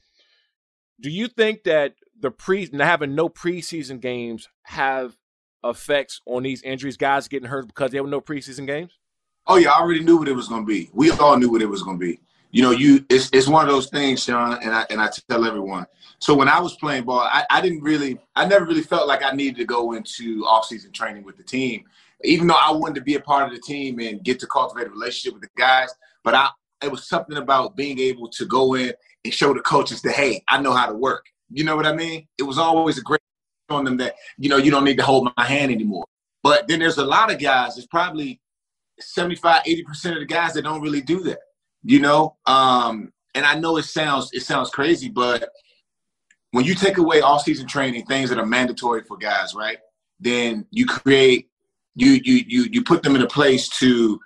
do 0.99 1.09
you 1.09 1.27
think 1.27 1.63
that 1.63 1.95
the 2.19 2.31
pre 2.31 2.69
having 2.73 3.15
no 3.15 3.29
preseason 3.29 4.01
games 4.01 4.49
have 4.63 5.17
effects 5.63 6.21
on 6.25 6.43
these 6.43 6.61
injuries, 6.63 6.97
guys 6.97 7.27
getting 7.27 7.49
hurt 7.49 7.67
because 7.67 7.91
they 7.91 7.97
have 7.97 8.07
no 8.07 8.21
preseason 8.21 8.65
games? 8.65 8.97
Oh 9.45 9.55
yeah, 9.55 9.71
I 9.71 9.79
already 9.79 10.03
knew 10.03 10.17
what 10.17 10.27
it 10.27 10.33
was 10.33 10.47
going 10.47 10.63
to 10.63 10.67
be. 10.67 10.89
We 10.93 11.11
all 11.11 11.37
knew 11.37 11.49
what 11.49 11.61
it 11.61 11.69
was 11.69 11.83
going 11.83 11.99
to 11.99 12.05
be. 12.05 12.19
You 12.51 12.63
know, 12.63 12.71
you 12.71 13.05
it's 13.09 13.29
it's 13.33 13.47
one 13.47 13.65
of 13.65 13.71
those 13.71 13.89
things, 13.89 14.23
Sean, 14.23 14.53
and 14.63 14.73
I 14.73 14.85
and 14.89 15.01
I 15.01 15.09
tell 15.29 15.45
everyone. 15.45 15.85
So 16.19 16.33
when 16.33 16.47
I 16.47 16.59
was 16.59 16.75
playing 16.77 17.03
ball, 17.03 17.19
I, 17.19 17.45
I 17.49 17.61
didn't 17.61 17.81
really, 17.81 18.17
I 18.35 18.47
never 18.47 18.65
really 18.65 18.81
felt 18.81 19.07
like 19.07 19.23
I 19.23 19.31
needed 19.31 19.57
to 19.57 19.65
go 19.65 19.93
into 19.93 20.43
off-season 20.45 20.91
training 20.91 21.23
with 21.23 21.37
the 21.37 21.43
team, 21.43 21.83
even 22.23 22.47
though 22.47 22.55
I 22.59 22.71
wanted 22.71 22.95
to 22.95 23.01
be 23.01 23.15
a 23.15 23.19
part 23.19 23.47
of 23.47 23.53
the 23.53 23.61
team 23.61 23.99
and 23.99 24.23
get 24.23 24.39
to 24.39 24.47
cultivate 24.47 24.87
a 24.87 24.89
relationship 24.89 25.33
with 25.33 25.43
the 25.43 25.61
guys. 25.61 25.93
But 26.23 26.33
I, 26.33 26.49
it 26.83 26.89
was 26.89 27.07
something 27.07 27.37
about 27.37 27.75
being 27.75 27.99
able 27.99 28.29
to 28.29 28.45
go 28.45 28.73
in 28.73 28.93
and 29.23 29.33
show 29.33 29.53
the 29.53 29.59
coaches 29.59 30.01
that 30.01 30.13
hey, 30.13 30.43
I 30.49 30.59
know 30.59 30.73
how 30.73 30.87
to 30.87 30.93
work. 30.93 31.25
You 31.51 31.63
know 31.63 31.75
what 31.75 31.85
I 31.85 31.93
mean? 31.93 32.27
It 32.37 32.43
was 32.43 32.57
always 32.57 32.97
a 32.97 33.01
great 33.01 33.21
on 33.69 33.83
them 33.83 33.97
that 33.97 34.15
you 34.37 34.49
know 34.49 34.57
you 34.57 34.71
don't 34.71 34.85
need 34.85 34.97
to 34.97 35.03
hold 35.03 35.29
my 35.37 35.45
hand 35.45 35.71
anymore. 35.71 36.05
But 36.41 36.67
then 36.67 36.79
there's 36.79 36.97
a 36.97 37.05
lot 37.05 37.31
of 37.31 37.39
guys. 37.39 37.77
It's 37.77 37.87
probably 37.87 38.39
75, 38.99 39.63
80 39.65 39.83
percent 39.83 40.15
of 40.15 40.21
the 40.21 40.25
guys 40.25 40.53
that 40.53 40.63
don't 40.63 40.81
really 40.81 41.01
do 41.01 41.19
that. 41.23 41.39
You 41.83 41.99
know, 41.99 42.35
um, 42.45 43.13
and 43.33 43.45
I 43.45 43.57
know 43.59 43.77
it 43.77 43.83
sounds 43.83 44.29
it 44.33 44.41
sounds 44.41 44.69
crazy, 44.69 45.09
but 45.09 45.49
when 46.51 46.65
you 46.65 46.75
take 46.75 46.97
away 46.97 47.21
all 47.21 47.39
season 47.39 47.67
training, 47.67 48.05
things 48.05 48.29
that 48.29 48.39
are 48.39 48.45
mandatory 48.45 49.03
for 49.03 49.17
guys, 49.17 49.53
right? 49.53 49.77
Then 50.19 50.65
you 50.71 50.85
create 50.85 51.49
you 51.95 52.19
you 52.23 52.43
you 52.47 52.63
you 52.71 52.83
put 52.83 53.03
them 53.03 53.15
in 53.15 53.21
a 53.21 53.27
place 53.27 53.69
to 53.79 54.19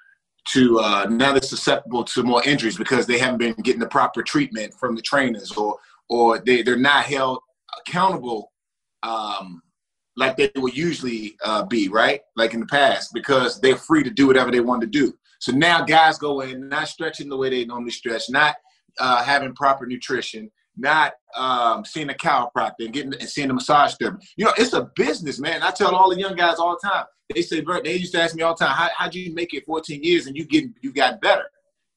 to 0.53 0.79
uh, 0.79 1.05
now 1.09 1.33
they're 1.33 1.41
susceptible 1.41 2.03
to 2.03 2.23
more 2.23 2.43
injuries 2.43 2.77
because 2.77 3.05
they 3.05 3.19
haven't 3.19 3.37
been 3.37 3.53
getting 3.63 3.79
the 3.79 3.87
proper 3.87 4.23
treatment 4.23 4.73
from 4.73 4.95
the 4.95 5.01
trainers 5.01 5.51
or 5.51 5.77
or 6.09 6.39
they, 6.39 6.61
they're 6.61 6.77
not 6.77 7.05
held 7.05 7.39
accountable 7.79 8.51
um, 9.03 9.61
like 10.17 10.35
they 10.37 10.51
would 10.57 10.75
usually 10.75 11.37
uh, 11.43 11.63
be, 11.63 11.87
right? 11.87 12.21
Like 12.35 12.53
in 12.53 12.59
the 12.59 12.65
past, 12.65 13.13
because 13.13 13.59
they're 13.61 13.77
free 13.77 14.03
to 14.03 14.09
do 14.09 14.27
whatever 14.27 14.51
they 14.51 14.59
want 14.59 14.81
to 14.81 14.87
do. 14.87 15.13
So 15.41 15.51
now 15.51 15.83
guys 15.83 16.19
go 16.19 16.41
in, 16.41 16.69
not 16.69 16.87
stretching 16.87 17.27
the 17.27 17.35
way 17.35 17.49
they 17.49 17.65
normally 17.65 17.89
stretch, 17.89 18.29
not 18.29 18.55
uh, 18.99 19.23
having 19.23 19.55
proper 19.55 19.87
nutrition, 19.87 20.51
not 20.77 21.13
um, 21.35 21.83
seeing 21.83 22.11
a 22.11 22.13
chiropractor 22.13 22.81
and 22.81 22.93
getting 22.93 23.13
and 23.15 23.27
seeing 23.27 23.49
a 23.49 23.53
massage 23.53 23.95
therapist. 23.99 24.33
You 24.37 24.45
know, 24.45 24.53
it's 24.55 24.73
a 24.73 24.91
business, 24.95 25.39
man. 25.39 25.63
I 25.63 25.71
tell 25.71 25.95
all 25.95 26.11
the 26.11 26.19
young 26.19 26.35
guys 26.35 26.59
all 26.59 26.77
the 26.79 26.87
time. 26.87 27.05
They 27.33 27.41
say, 27.41 27.61
Bert, 27.61 27.83
they 27.83 27.95
used 27.95 28.13
to 28.13 28.21
ask 28.21 28.35
me 28.35 28.43
all 28.43 28.55
the 28.55 28.65
time, 28.65 28.75
how 28.75 28.89
how'd 28.95 29.15
you 29.15 29.33
make 29.33 29.53
it 29.55 29.65
14 29.65 30.03
years 30.03 30.27
and 30.27 30.37
you 30.37 30.45
get 30.45 30.65
you 30.81 30.93
got 30.93 31.19
better? 31.21 31.45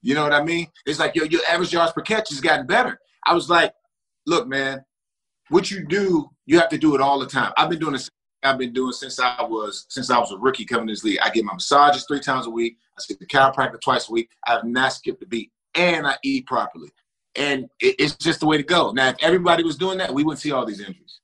You 0.01 0.15
know 0.15 0.23
what 0.23 0.33
I 0.33 0.43
mean? 0.43 0.69
It's 0.87 0.99
like 0.99 1.15
your 1.15 1.27
your 1.27 1.43
average 1.47 1.73
yards 1.73 1.93
per 1.93 2.01
catch 2.01 2.31
has 2.31 2.41
gotten 2.41 2.67
better. 2.67 2.99
I 3.27 3.35
was 3.35 3.51
like, 3.51 3.75
look, 4.27 4.49
man, 4.49 4.83
what 5.51 5.71
you 5.71 5.87
do, 5.87 6.31
you 6.47 6.59
have 6.59 6.71
to 6.71 6.79
do 6.79 6.95
it 6.95 7.03
all 7.03 7.19
the 7.19 7.27
time. 7.27 7.53
I've 7.59 7.69
been 7.69 7.79
doing 7.79 7.93
this. 7.93 8.09
I've 8.45 8.59
been 8.59 8.73
doing 8.73 8.93
since 8.93 9.19
I 9.19 9.43
was 9.43 9.87
since 9.89 10.11
I 10.11 10.19
was 10.19 10.33
a 10.33 10.39
rookie 10.39 10.65
coming 10.65 10.87
to 10.87 10.93
this 10.93 11.05
league. 11.05 11.19
I 11.23 11.31
get 11.31 11.45
my 11.45 11.55
massages 11.55 12.05
three 12.07 12.21
times 12.21 12.47
a 12.47 12.51
week. 12.51 12.79
I 12.97 13.03
see 13.03 13.15
the 13.19 13.27
chiropractor 13.27 13.81
twice 13.81 14.09
a 14.09 14.13
week. 14.13 14.31
I 14.47 14.53
have 14.53 14.65
not 14.65 14.93
skipped 14.93 15.23
a 15.23 15.27
beat, 15.27 15.51
and 15.75 16.07
I 16.07 16.17
eat 16.23 16.47
properly. 16.47 16.91
And 17.37 17.65
it, 17.81 17.97
it's 17.99 18.15
just 18.17 18.41
the 18.41 18.47
way 18.47 18.57
to 18.57 18.63
go. 18.63 18.93
Now, 18.93 19.09
if 19.09 19.17
everybody 19.21 19.65
was 19.65 19.77
doing 19.77 19.99
that, 19.99 20.13
we 20.13 20.23
wouldn't 20.23 20.41
see 20.41 20.53
all 20.53 20.65
these 20.65 20.81
injuries. 20.81 21.21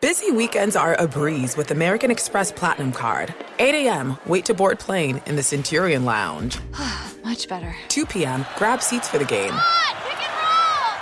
Busy 0.00 0.30
weekends 0.30 0.76
are 0.76 0.94
a 0.94 1.08
breeze 1.08 1.56
with 1.56 1.72
American 1.72 2.12
Express 2.12 2.52
Platinum 2.52 2.92
Card. 2.92 3.34
8 3.58 3.74
a.m., 3.74 4.16
wait 4.26 4.44
to 4.44 4.54
board 4.54 4.78
plane 4.78 5.20
in 5.26 5.34
the 5.34 5.42
Centurion 5.42 6.04
Lounge. 6.04 6.56
Much 7.24 7.48
better. 7.48 7.74
2 7.88 8.06
p.m., 8.06 8.46
grab 8.56 8.80
seats 8.80 9.08
for 9.08 9.18
the 9.18 9.24
game. 9.24 9.54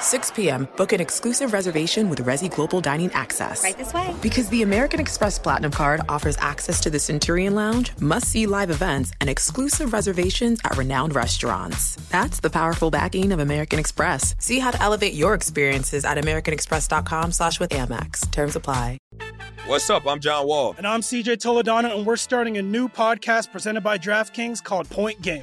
6 0.07 0.31
p.m., 0.31 0.69
book 0.77 0.93
an 0.93 1.01
exclusive 1.01 1.53
reservation 1.53 2.09
with 2.09 2.25
Resy 2.25 2.49
Global 2.49 2.81
Dining 2.81 3.11
Access. 3.13 3.65
Right 3.65 3.77
this 3.77 3.93
way. 3.93 4.15
Because 4.23 4.49
the 4.51 4.63
American 4.63 5.01
Express 5.01 5.37
Platinum 5.37 5.73
Card 5.73 6.01
offers 6.09 6.37
access 6.39 6.81
to 6.83 6.91
the 6.91 7.01
Centurion 7.01 7.57
Lounge, 7.57 7.91
must 8.01 8.29
see 8.29 8.47
live 8.47 8.71
events, 8.71 9.11
and 9.21 9.29
exclusive 9.29 9.93
reservations 9.93 10.61
at 10.65 10.77
renowned 10.77 11.17
restaurants. 11.17 11.97
That's 12.11 12.39
the 12.39 12.51
powerful 12.51 12.89
backing 12.89 13.33
of 13.33 13.41
American 13.41 13.81
Express. 13.81 14.37
See 14.39 14.61
how 14.61 14.71
to 14.71 14.81
elevate 14.81 15.15
your 15.15 15.35
experiences 15.35 16.05
at 16.05 16.17
AmericanExpress.com 16.19 17.33
slash 17.33 17.59
with 17.59 17.71
Amex. 17.71 18.31
Terms 18.31 18.55
apply. 18.55 18.99
What's 19.67 19.91
up? 19.91 20.07
I'm 20.07 20.21
John 20.21 20.47
Wall. 20.47 20.77
And 20.79 20.87
I'm 20.87 21.01
CJ 21.01 21.39
Toledano, 21.39 21.97
and 21.97 22.07
we're 22.07 22.15
starting 22.15 22.59
a 22.59 22.63
new 22.63 22.89
podcast 22.89 23.51
presented 23.51 23.81
by 23.81 23.99
DraftKings 23.99 24.63
called 24.63 24.89
Point 24.89 25.21
Game. 25.21 25.43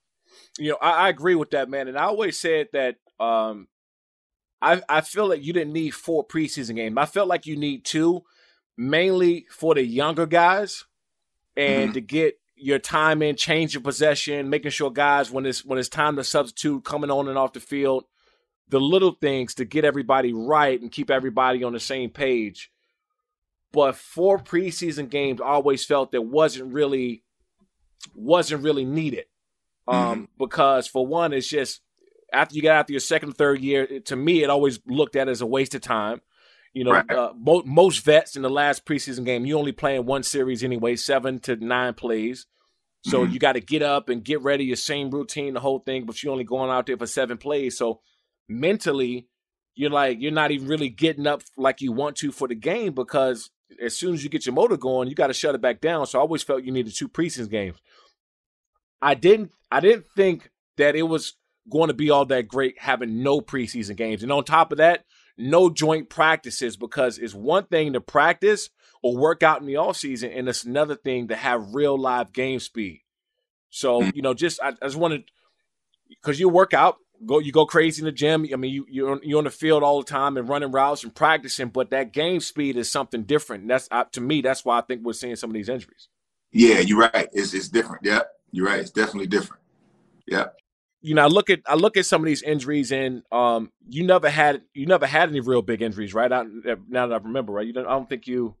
You 0.57 0.71
know, 0.71 0.77
I, 0.81 1.05
I 1.05 1.09
agree 1.09 1.35
with 1.35 1.51
that, 1.51 1.69
man. 1.69 1.87
And 1.87 1.97
I 1.97 2.03
always 2.03 2.39
said 2.39 2.67
that 2.73 2.95
um 3.19 3.67
I 4.61 4.81
I 4.89 5.01
feel 5.01 5.27
like 5.27 5.43
you 5.43 5.53
didn't 5.53 5.73
need 5.73 5.91
four 5.91 6.25
preseason 6.25 6.75
games. 6.75 6.97
I 6.97 7.05
felt 7.05 7.27
like 7.27 7.45
you 7.45 7.55
need 7.55 7.85
two, 7.85 8.23
mainly 8.77 9.45
for 9.49 9.75
the 9.75 9.83
younger 9.83 10.25
guys 10.25 10.85
and 11.55 11.91
Mm-hmm. 11.91 11.93
to 11.93 12.01
get 12.01 12.39
your 12.55 12.79
time 12.79 13.21
in, 13.23 13.35
change 13.35 13.73
your 13.73 13.81
possession, 13.81 14.49
making 14.49 14.71
sure 14.71 14.91
guys 14.91 15.31
when 15.31 15.45
it's 15.45 15.65
when 15.65 15.79
it's 15.79 15.89
time 15.89 16.15
to 16.17 16.23
substitute, 16.23 16.83
coming 16.85 17.09
on 17.11 17.27
and 17.27 17.37
off 17.37 17.53
the 17.53 17.59
field, 17.59 18.05
the 18.69 18.79
little 18.79 19.11
things 19.13 19.55
to 19.55 19.65
get 19.65 19.83
everybody 19.83 20.31
right 20.31 20.79
and 20.79 20.91
keep 20.91 21.09
everybody 21.09 21.63
on 21.63 21.73
the 21.73 21.79
same 21.79 22.09
page. 22.09 22.71
But 23.73 23.95
four 23.95 24.37
preseason 24.37 25.09
games 25.09 25.41
always 25.41 25.85
felt 25.85 26.11
that 26.11 26.21
wasn't 26.21 26.73
really 26.73 27.23
wasn't 28.13 28.63
really 28.63 28.85
needed. 28.85 29.25
Um, 29.87 30.29
because 30.37 30.87
for 30.87 31.05
one, 31.05 31.33
it's 31.33 31.47
just 31.47 31.81
after 32.31 32.55
you 32.55 32.61
get 32.61 32.75
after 32.75 32.93
your 32.93 32.99
second, 32.99 33.33
third 33.33 33.61
year, 33.61 33.83
it- 33.83 34.05
to 34.07 34.15
me, 34.15 34.43
it 34.43 34.49
always 34.49 34.79
looked 34.85 35.15
at 35.15 35.27
as 35.27 35.41
a 35.41 35.45
waste 35.45 35.75
of 35.75 35.81
time. 35.81 36.21
You 36.73 36.85
know, 36.85 36.91
Right. 36.91 37.11
uh, 37.11 37.33
mo- 37.35 37.63
most 37.65 38.05
vets 38.05 38.37
in 38.37 38.41
the 38.43 38.49
last 38.49 38.85
preseason 38.85 39.25
game, 39.25 39.45
you 39.45 39.57
only 39.57 39.73
playing 39.73 40.05
one 40.05 40.23
series 40.23 40.63
anyway, 40.63 40.95
seven 40.95 41.39
to 41.39 41.57
nine 41.57 41.93
plays. 41.95 42.45
So 43.03 43.25
Mhm. 43.25 43.33
you 43.33 43.39
got 43.39 43.53
to 43.53 43.59
get 43.59 43.81
up 43.81 44.07
and 44.07 44.23
get 44.23 44.41
ready, 44.41 44.63
your 44.63 44.75
same 44.77 45.09
routine, 45.09 45.53
the 45.55 45.59
whole 45.59 45.79
thing, 45.79 46.05
but 46.05 46.21
you're 46.23 46.31
only 46.31 46.43
going 46.45 46.69
out 46.69 46.85
there 46.85 46.95
for 46.97 47.07
seven 47.07 47.37
plays. 47.37 47.77
So 47.77 47.99
mentally, 48.47 49.27
you're 49.75 49.89
like, 49.89 50.19
you're 50.21 50.31
not 50.31 50.51
even 50.51 50.67
really 50.67 50.89
getting 50.89 51.25
up 51.27 51.41
like 51.57 51.81
you 51.81 51.91
want 51.91 52.15
to 52.17 52.31
for 52.31 52.47
the 52.47 52.55
game 52.55 52.93
because 52.93 53.49
as 53.81 53.97
soon 53.97 54.13
as 54.13 54.23
you 54.23 54.29
get 54.29 54.45
your 54.45 54.53
motor 54.53 54.77
going, 54.77 55.07
you 55.09 55.15
got 55.15 55.27
to 55.27 55.33
shut 55.33 55.55
it 55.55 55.61
back 55.61 55.81
down. 55.81 56.05
So 56.05 56.19
I 56.19 56.21
always 56.21 56.43
felt 56.43 56.63
you 56.63 56.71
needed 56.71 56.93
two 56.95 57.07
preseason 57.09 57.49
games. 57.49 57.77
I 59.01 59.15
didn't 59.15 59.51
I 59.71 59.79
didn't 59.79 60.05
think 60.15 60.49
that 60.77 60.95
it 60.95 61.03
was 61.03 61.33
going 61.69 61.87
to 61.87 61.93
be 61.93 62.09
all 62.09 62.25
that 62.25 62.47
great 62.47 62.79
having 62.79 63.23
no 63.23 63.41
preseason 63.41 63.95
games. 63.95 64.23
And 64.23 64.31
on 64.31 64.43
top 64.43 64.71
of 64.71 64.79
that, 64.79 65.05
no 65.37 65.69
joint 65.69 66.09
practices 66.09 66.75
because 66.77 67.17
it's 67.17 67.33
one 67.33 67.65
thing 67.65 67.93
to 67.93 68.01
practice 68.01 68.69
or 69.03 69.17
work 69.17 69.43
out 69.43 69.61
in 69.61 69.67
the 69.67 69.77
off 69.77 69.97
season, 69.97 70.31
and 70.31 70.47
it's 70.47 70.63
another 70.63 70.95
thing 70.95 71.29
to 71.29 71.35
have 71.35 71.73
real 71.73 71.97
live 71.97 72.31
game 72.33 72.59
speed. 72.59 73.01
So 73.69 74.03
you 74.03 74.21
know, 74.21 74.33
just 74.33 74.61
I, 74.61 74.69
I 74.69 74.85
just 74.85 74.97
wanted 74.97 75.23
because 76.09 76.39
you 76.39 76.49
work 76.49 76.73
out, 76.73 76.97
go 77.25 77.39
you 77.39 77.51
go 77.51 77.65
crazy 77.65 78.01
in 78.01 78.05
the 78.05 78.11
gym. 78.11 78.45
I 78.53 78.57
mean, 78.57 78.73
you 78.73 78.85
you're 78.89 79.11
on, 79.11 79.21
you're 79.23 79.39
on 79.39 79.45
the 79.45 79.49
field 79.49 79.81
all 79.81 79.99
the 79.99 80.09
time 80.09 80.37
and 80.37 80.47
running 80.47 80.71
routes 80.71 81.03
and 81.03 81.15
practicing, 81.15 81.69
but 81.69 81.89
that 81.91 82.13
game 82.13 82.41
speed 82.41 82.77
is 82.77 82.91
something 82.91 83.23
different. 83.23 83.63
And 83.63 83.71
that's 83.71 83.87
uh, 83.89 84.03
to 84.11 84.21
me, 84.21 84.41
that's 84.41 84.63
why 84.63 84.77
I 84.77 84.81
think 84.81 85.03
we're 85.03 85.13
seeing 85.13 85.35
some 85.35 85.49
of 85.49 85.55
these 85.55 85.69
injuries. 85.69 86.09
Yeah, 86.51 86.79
you're 86.79 86.99
right. 86.99 87.29
It's 87.31 87.53
it's 87.53 87.69
different. 87.69 88.05
Yeah, 88.05 88.21
you're 88.51 88.65
right. 88.65 88.79
It's 88.79 88.91
definitely 88.91 89.27
different. 89.27 89.61
Yeah. 90.27 90.47
You 91.01 91.15
know, 91.15 91.23
I 91.23 91.27
look 91.27 91.49
at 91.49 91.61
I 91.65 91.75
look 91.75 91.97
at 91.97 92.05
some 92.05 92.21
of 92.21 92.27
these 92.27 92.43
injuries, 92.43 92.91
and 92.91 93.23
um, 93.31 93.71
you 93.89 94.05
never 94.05 94.29
had 94.29 94.61
you 94.73 94.85
never 94.85 95.07
had 95.07 95.29
any 95.29 95.39
real 95.39 95.63
big 95.63 95.81
injuries, 95.81 96.13
right? 96.13 96.31
I, 96.31 96.43
now 96.87 97.07
that 97.07 97.21
I 97.21 97.23
remember, 97.23 97.53
right? 97.53 97.65
You 97.65 97.73
don't, 97.73 97.87
I 97.87 97.91
don't 97.91 98.07
think 98.07 98.27
you. 98.27 98.55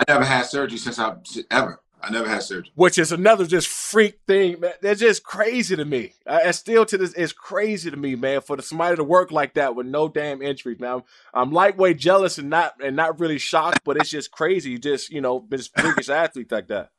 I 0.00 0.10
never 0.10 0.24
had 0.24 0.46
surgery 0.46 0.78
since 0.78 0.98
I 0.98 1.14
ever. 1.50 1.80
I 2.04 2.10
never 2.10 2.28
had 2.28 2.42
surgery. 2.42 2.70
Which 2.74 2.98
is 2.98 3.12
another 3.12 3.46
just 3.46 3.66
freak 3.66 4.20
thing, 4.26 4.60
man. 4.60 4.72
That's 4.82 5.00
just 5.00 5.22
crazy 5.24 5.74
to 5.74 5.84
me. 5.84 6.12
I, 6.26 6.50
still 6.50 6.84
to 6.86 6.98
this, 6.98 7.14
it's 7.14 7.32
crazy 7.32 7.90
to 7.90 7.96
me, 7.96 8.14
man, 8.14 8.42
for 8.42 8.56
the 8.56 8.62
somebody 8.62 8.96
to 8.96 9.04
work 9.04 9.30
like 9.30 9.54
that 9.54 9.74
with 9.74 9.86
no 9.86 10.08
damn 10.08 10.42
injuries. 10.42 10.80
Now 10.80 10.96
I'm, 10.96 11.02
I'm 11.32 11.52
lightweight 11.52 11.96
jealous 11.96 12.36
and 12.36 12.50
not 12.50 12.74
and 12.82 12.94
not 12.94 13.20
really 13.20 13.38
shocked, 13.38 13.80
but 13.84 13.96
it's 13.96 14.10
just 14.10 14.30
crazy. 14.30 14.72
You 14.72 14.78
just 14.78 15.10
you 15.10 15.20
know, 15.20 15.46
this 15.48 15.68
biggest 15.68 16.10
athlete 16.10 16.52
like 16.52 16.68
that. 16.68 16.90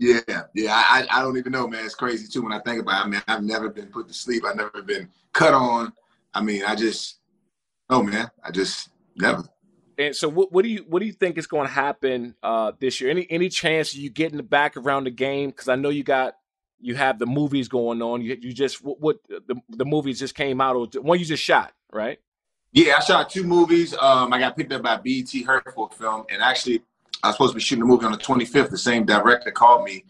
Yeah, 0.00 0.20
yeah. 0.54 0.72
I, 0.72 1.06
I 1.10 1.20
don't 1.20 1.36
even 1.36 1.52
know, 1.52 1.68
man. 1.68 1.84
It's 1.84 1.94
crazy 1.94 2.26
too 2.26 2.42
when 2.42 2.52
I 2.52 2.58
think 2.60 2.80
about 2.80 3.02
it. 3.02 3.06
I 3.06 3.08
mean, 3.08 3.22
I've 3.28 3.42
never 3.42 3.68
been 3.68 3.88
put 3.88 4.08
to 4.08 4.14
sleep. 4.14 4.44
I've 4.46 4.56
never 4.56 4.80
been 4.80 5.10
cut 5.34 5.52
on. 5.52 5.92
I 6.32 6.40
mean, 6.40 6.64
I 6.64 6.74
just, 6.74 7.18
oh 7.90 8.02
man, 8.02 8.30
I 8.42 8.50
just 8.50 8.88
never. 9.16 9.44
And 9.98 10.16
so, 10.16 10.26
what, 10.26 10.52
what 10.52 10.62
do 10.62 10.70
you 10.70 10.86
what 10.88 11.00
do 11.00 11.06
you 11.06 11.12
think 11.12 11.36
is 11.36 11.46
going 11.46 11.66
to 11.66 11.72
happen 11.72 12.34
uh, 12.42 12.72
this 12.80 12.98
year? 12.98 13.10
Any 13.10 13.26
any 13.30 13.50
chance 13.50 13.94
you 13.94 14.08
getting 14.08 14.38
the 14.38 14.42
back 14.42 14.78
around 14.78 15.04
the 15.04 15.10
game? 15.10 15.50
Because 15.50 15.68
I 15.68 15.76
know 15.76 15.90
you 15.90 16.02
got 16.02 16.34
you 16.80 16.94
have 16.94 17.18
the 17.18 17.26
movies 17.26 17.68
going 17.68 18.00
on. 18.00 18.22
You 18.22 18.38
you 18.40 18.54
just 18.54 18.82
what, 18.82 18.98
what 19.00 19.18
the 19.28 19.60
the 19.68 19.84
movies 19.84 20.18
just 20.18 20.34
came 20.34 20.62
out. 20.62 20.76
Or 20.76 20.86
one 21.02 21.18
you 21.18 21.26
just 21.26 21.42
shot, 21.42 21.74
right? 21.92 22.18
Yeah, 22.72 22.94
I 22.96 23.00
shot 23.00 23.28
two 23.28 23.44
movies. 23.44 23.94
Um, 23.94 24.32
I 24.32 24.38
got 24.38 24.56
picked 24.56 24.72
up 24.72 24.82
by 24.82 24.96
BET 24.96 25.34
a 25.34 25.88
film, 25.94 26.24
and 26.30 26.40
actually, 26.40 26.80
I 27.22 27.28
was 27.28 27.36
supposed 27.36 27.52
to 27.52 27.56
be 27.56 27.62
shooting 27.62 27.82
a 27.82 27.86
movie 27.86 28.06
on 28.06 28.12
the 28.12 28.18
25th. 28.18 28.70
The 28.70 28.78
same 28.78 29.04
director 29.04 29.50
called 29.50 29.84
me. 29.84 30.04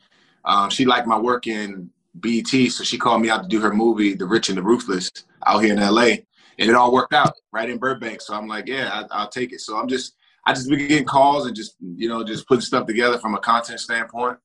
Um, 0.45 0.71
she 0.71 0.85
liked 0.85 1.07
my 1.07 1.19
work 1.19 1.47
in 1.47 1.91
BET, 2.15 2.47
so 2.47 2.85
she 2.85 2.99
called 2.99 3.23
me 3.23 3.31
out 3.31 3.43
to 3.43 3.49
do 3.49 3.61
her 3.61 3.73
movie, 3.73 4.15
The 4.15 4.27
Rich 4.27 4.49
and 4.49 4.59
the 4.59 4.63
Ruthless, 4.63 5.11
out 5.47 5.61
here 5.61 5.73
in 5.73 5.81
LA 5.81 6.17
and 6.61 6.69
it 6.69 6.77
all 6.77 6.93
worked 6.93 7.15
out 7.15 7.33
right 7.53 7.71
in 7.71 7.79
Burbank. 7.79 8.21
So 8.21 8.35
I'm 8.35 8.47
like, 8.47 8.69
yeah, 8.69 9.05
I, 9.11 9.23
will 9.23 9.31
take 9.31 9.53
it. 9.53 9.61
So 9.61 9.79
I'm 9.79 9.89
just, 9.89 10.15
I 10.47 10.53
just 10.53 10.69
been 10.69 10.79
getting 10.79 11.07
calls 11.07 11.47
and 11.47 11.57
just, 11.57 11.75
you 11.81 12.07
know, 12.07 12.23
just 12.23 12.47
putting 12.47 12.61
stuff 12.61 12.87
together 12.87 13.19
from 13.19 13.35
a 13.35 13.41
content 13.41 13.81
standpoint. 13.81 14.39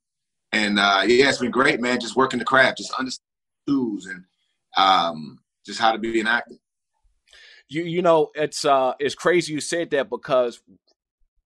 And 0.54 0.80
uh, 0.80 1.04
yeah, 1.06 1.28
it's 1.28 1.40
been 1.40 1.52
great, 1.52 1.82
man. 1.82 2.00
Just 2.00 2.16
working 2.16 2.40
the 2.40 2.46
craft, 2.46 2.78
just 2.78 2.94
understanding 2.94 3.26
tools 3.68 4.06
and 4.06 4.24
um, 4.78 5.40
just 5.66 5.80
how 5.80 5.92
to 5.92 5.98
be 5.98 6.22
an 6.22 6.28
actor. 6.28 6.56
You, 7.68 7.84
you 7.84 8.02
know, 8.02 8.30
it's 8.34 8.64
uh, 8.64 8.94
it's 9.00 9.16
crazy 9.16 9.52
you 9.52 9.60
said 9.60 9.90
that 9.92 10.10
because 10.10 10.62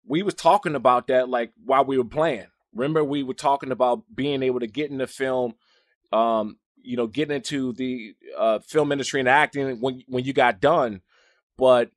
we 0.06 0.24
was 0.24 0.34
talking 0.34 0.76
about 0.76 1.08
that 1.08 1.30
like 1.30 1.52
while 1.64 1.86
we 1.86 1.98
were 1.98 2.04
playing. 2.04 2.48
Remember, 2.74 3.04
we 3.04 3.24
were 3.24 3.34
talking 3.34 3.72
about 3.72 4.04
being 4.14 4.44
able 4.44 4.60
to 4.60 4.68
get 4.68 4.92
in 4.92 5.00
the 5.00 5.08
film 5.08 5.56
um, 6.12 6.58
you 6.82 6.98
know, 6.98 7.08
getting 7.08 7.36
into 7.36 7.74
the 7.74 8.16
uh, 8.38 8.60
film 8.60 8.92
industry 8.92 9.20
and 9.20 9.30
acting 9.30 9.80
when 9.80 10.04
when 10.08 10.24
you 10.24 10.34
got 10.34 10.62
done, 10.62 11.02
but 11.58 11.92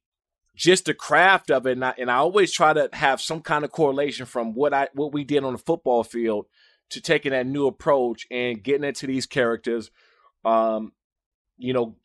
just 0.54 0.84
the 0.84 0.94
craft 0.94 1.50
of 1.50 1.66
it. 1.66 1.72
And 1.72 1.84
I, 1.84 1.94
and 1.98 2.10
I 2.10 2.16
always 2.16 2.52
try 2.52 2.72
to 2.72 2.88
have 2.92 3.20
some 3.20 3.40
kind 3.40 3.64
of 3.64 3.72
correlation 3.72 4.26
from 4.26 4.54
what 4.54 4.74
I 4.74 4.88
what 4.94 5.12
we 5.12 5.24
did 5.24 5.44
on 5.44 5.52
the 5.52 5.58
football 5.58 6.04
field 6.04 6.46
to 6.90 7.00
taking 7.00 7.32
that 7.32 7.46
new 7.46 7.66
approach 7.66 8.26
and 8.30 8.62
getting 8.62 8.84
into 8.84 9.06
these 9.06 9.26
characters. 9.26 9.90
Um, 10.44 10.92
you 11.62 11.72
know, 11.72 11.96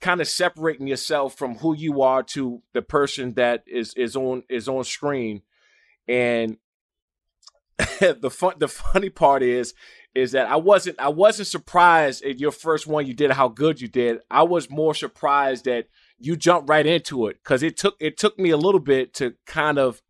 kind 0.00 0.20
of 0.20 0.28
separating 0.28 0.86
yourself 0.86 1.34
from 1.36 1.56
who 1.56 1.74
you 1.74 2.02
are 2.02 2.22
to 2.22 2.62
the 2.74 2.82
person 2.82 3.34
that 3.34 3.64
is 3.66 3.94
is 3.94 4.16
on 4.16 4.42
is 4.48 4.68
on 4.68 4.84
screen, 4.84 5.42
and 6.06 6.58
the 8.00 8.30
fun 8.30 8.54
the 8.58 8.68
funny 8.68 9.10
part 9.10 9.42
is 9.42 9.74
is 10.14 10.32
that 10.32 10.46
I 10.46 10.56
wasn't 10.56 10.98
I 10.98 11.08
wasn't 11.08 11.48
surprised 11.48 12.24
at 12.24 12.40
your 12.40 12.50
first 12.50 12.86
one 12.86 13.06
you 13.06 13.14
did 13.14 13.30
how 13.30 13.48
good 13.48 13.80
you 13.80 13.88
did. 13.88 14.18
I 14.30 14.42
was 14.42 14.68
more 14.68 14.94
surprised 14.94 15.64
that 15.64 15.86
you 16.18 16.36
jumped 16.36 16.68
right 16.68 16.86
into 16.86 17.26
it 17.28 17.38
because 17.42 17.62
it 17.62 17.76
took 17.76 17.96
it 18.00 18.18
took 18.18 18.38
me 18.38 18.50
a 18.50 18.56
little 18.56 18.80
bit 18.80 19.14
to 19.14 19.34
kind 19.46 19.78
of 19.78 20.02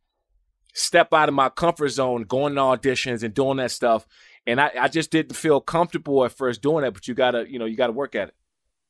step 0.73 1.13
out 1.13 1.29
of 1.29 1.35
my 1.35 1.49
comfort 1.49 1.89
zone, 1.89 2.23
going 2.23 2.55
to 2.55 2.61
auditions 2.61 3.23
and 3.23 3.35
doing 3.35 3.59
that 3.59 3.71
stuff. 3.71 4.07
And 4.47 4.61
I, 4.61 4.71
I 4.81 4.89
just 4.89 5.11
didn't 5.11 5.37
feel 5.37 5.61
comfortable 5.61 6.25
at 6.25 6.33
first 6.33 6.63
doing 6.63 6.85
that, 6.85 6.95
but 6.95 7.07
you 7.07 7.15
gotta, 7.15 7.51
you 7.51 7.59
know, 7.59 7.67
you 7.67 7.77
gotta 7.77 7.93
work 7.93 8.15
at 8.15 8.29
it. 8.29 8.35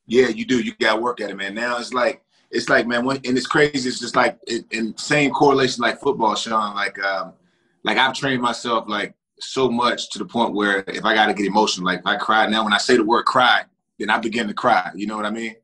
Yeah, 0.09 0.29
you 0.29 0.47
do. 0.47 0.61
You 0.61 0.73
gotta 0.81 1.01
work 1.01 1.21
at 1.21 1.31
it, 1.31 1.37
man. 1.37 1.55
Now 1.55 1.79
it's 1.79 1.93
like 1.93 2.23
it's 2.51 2.69
like, 2.69 2.87
man, 2.87 3.05
when, 3.05 3.19
and 3.25 3.37
it's 3.37 3.47
crazy. 3.47 3.89
It's 3.89 4.01
just 4.01 4.17
like 4.17 4.39
in 4.71 4.97
same 4.97 5.31
correlation 5.31 5.83
like 5.83 6.01
football, 6.01 6.35
Sean. 6.35 6.75
Like, 6.75 6.99
um, 6.99 7.35
like 7.85 7.99
I've 7.99 8.15
trained 8.15 8.41
myself 8.41 8.89
like 8.89 9.15
so 9.39 9.71
much 9.71 10.11
to 10.11 10.19
the 10.19 10.25
point 10.25 10.55
where 10.55 10.83
if 10.89 11.05
I 11.05 11.15
got 11.15 11.27
to 11.27 11.35
get 11.35 11.47
emotional, 11.47 11.87
like 11.87 12.01
if 12.01 12.07
I 12.07 12.17
cry 12.17 12.47
now, 12.47 12.65
when 12.65 12.73
I 12.73 12.79
say 12.79 12.97
the 12.97 13.05
word 13.05 13.25
cry, 13.25 13.65
then 13.99 14.09
I 14.09 14.19
begin 14.19 14.49
to 14.49 14.55
cry. 14.55 14.91
You 14.95 15.07
know 15.07 15.17
what 15.17 15.27
I 15.27 15.31
mean? 15.31 15.57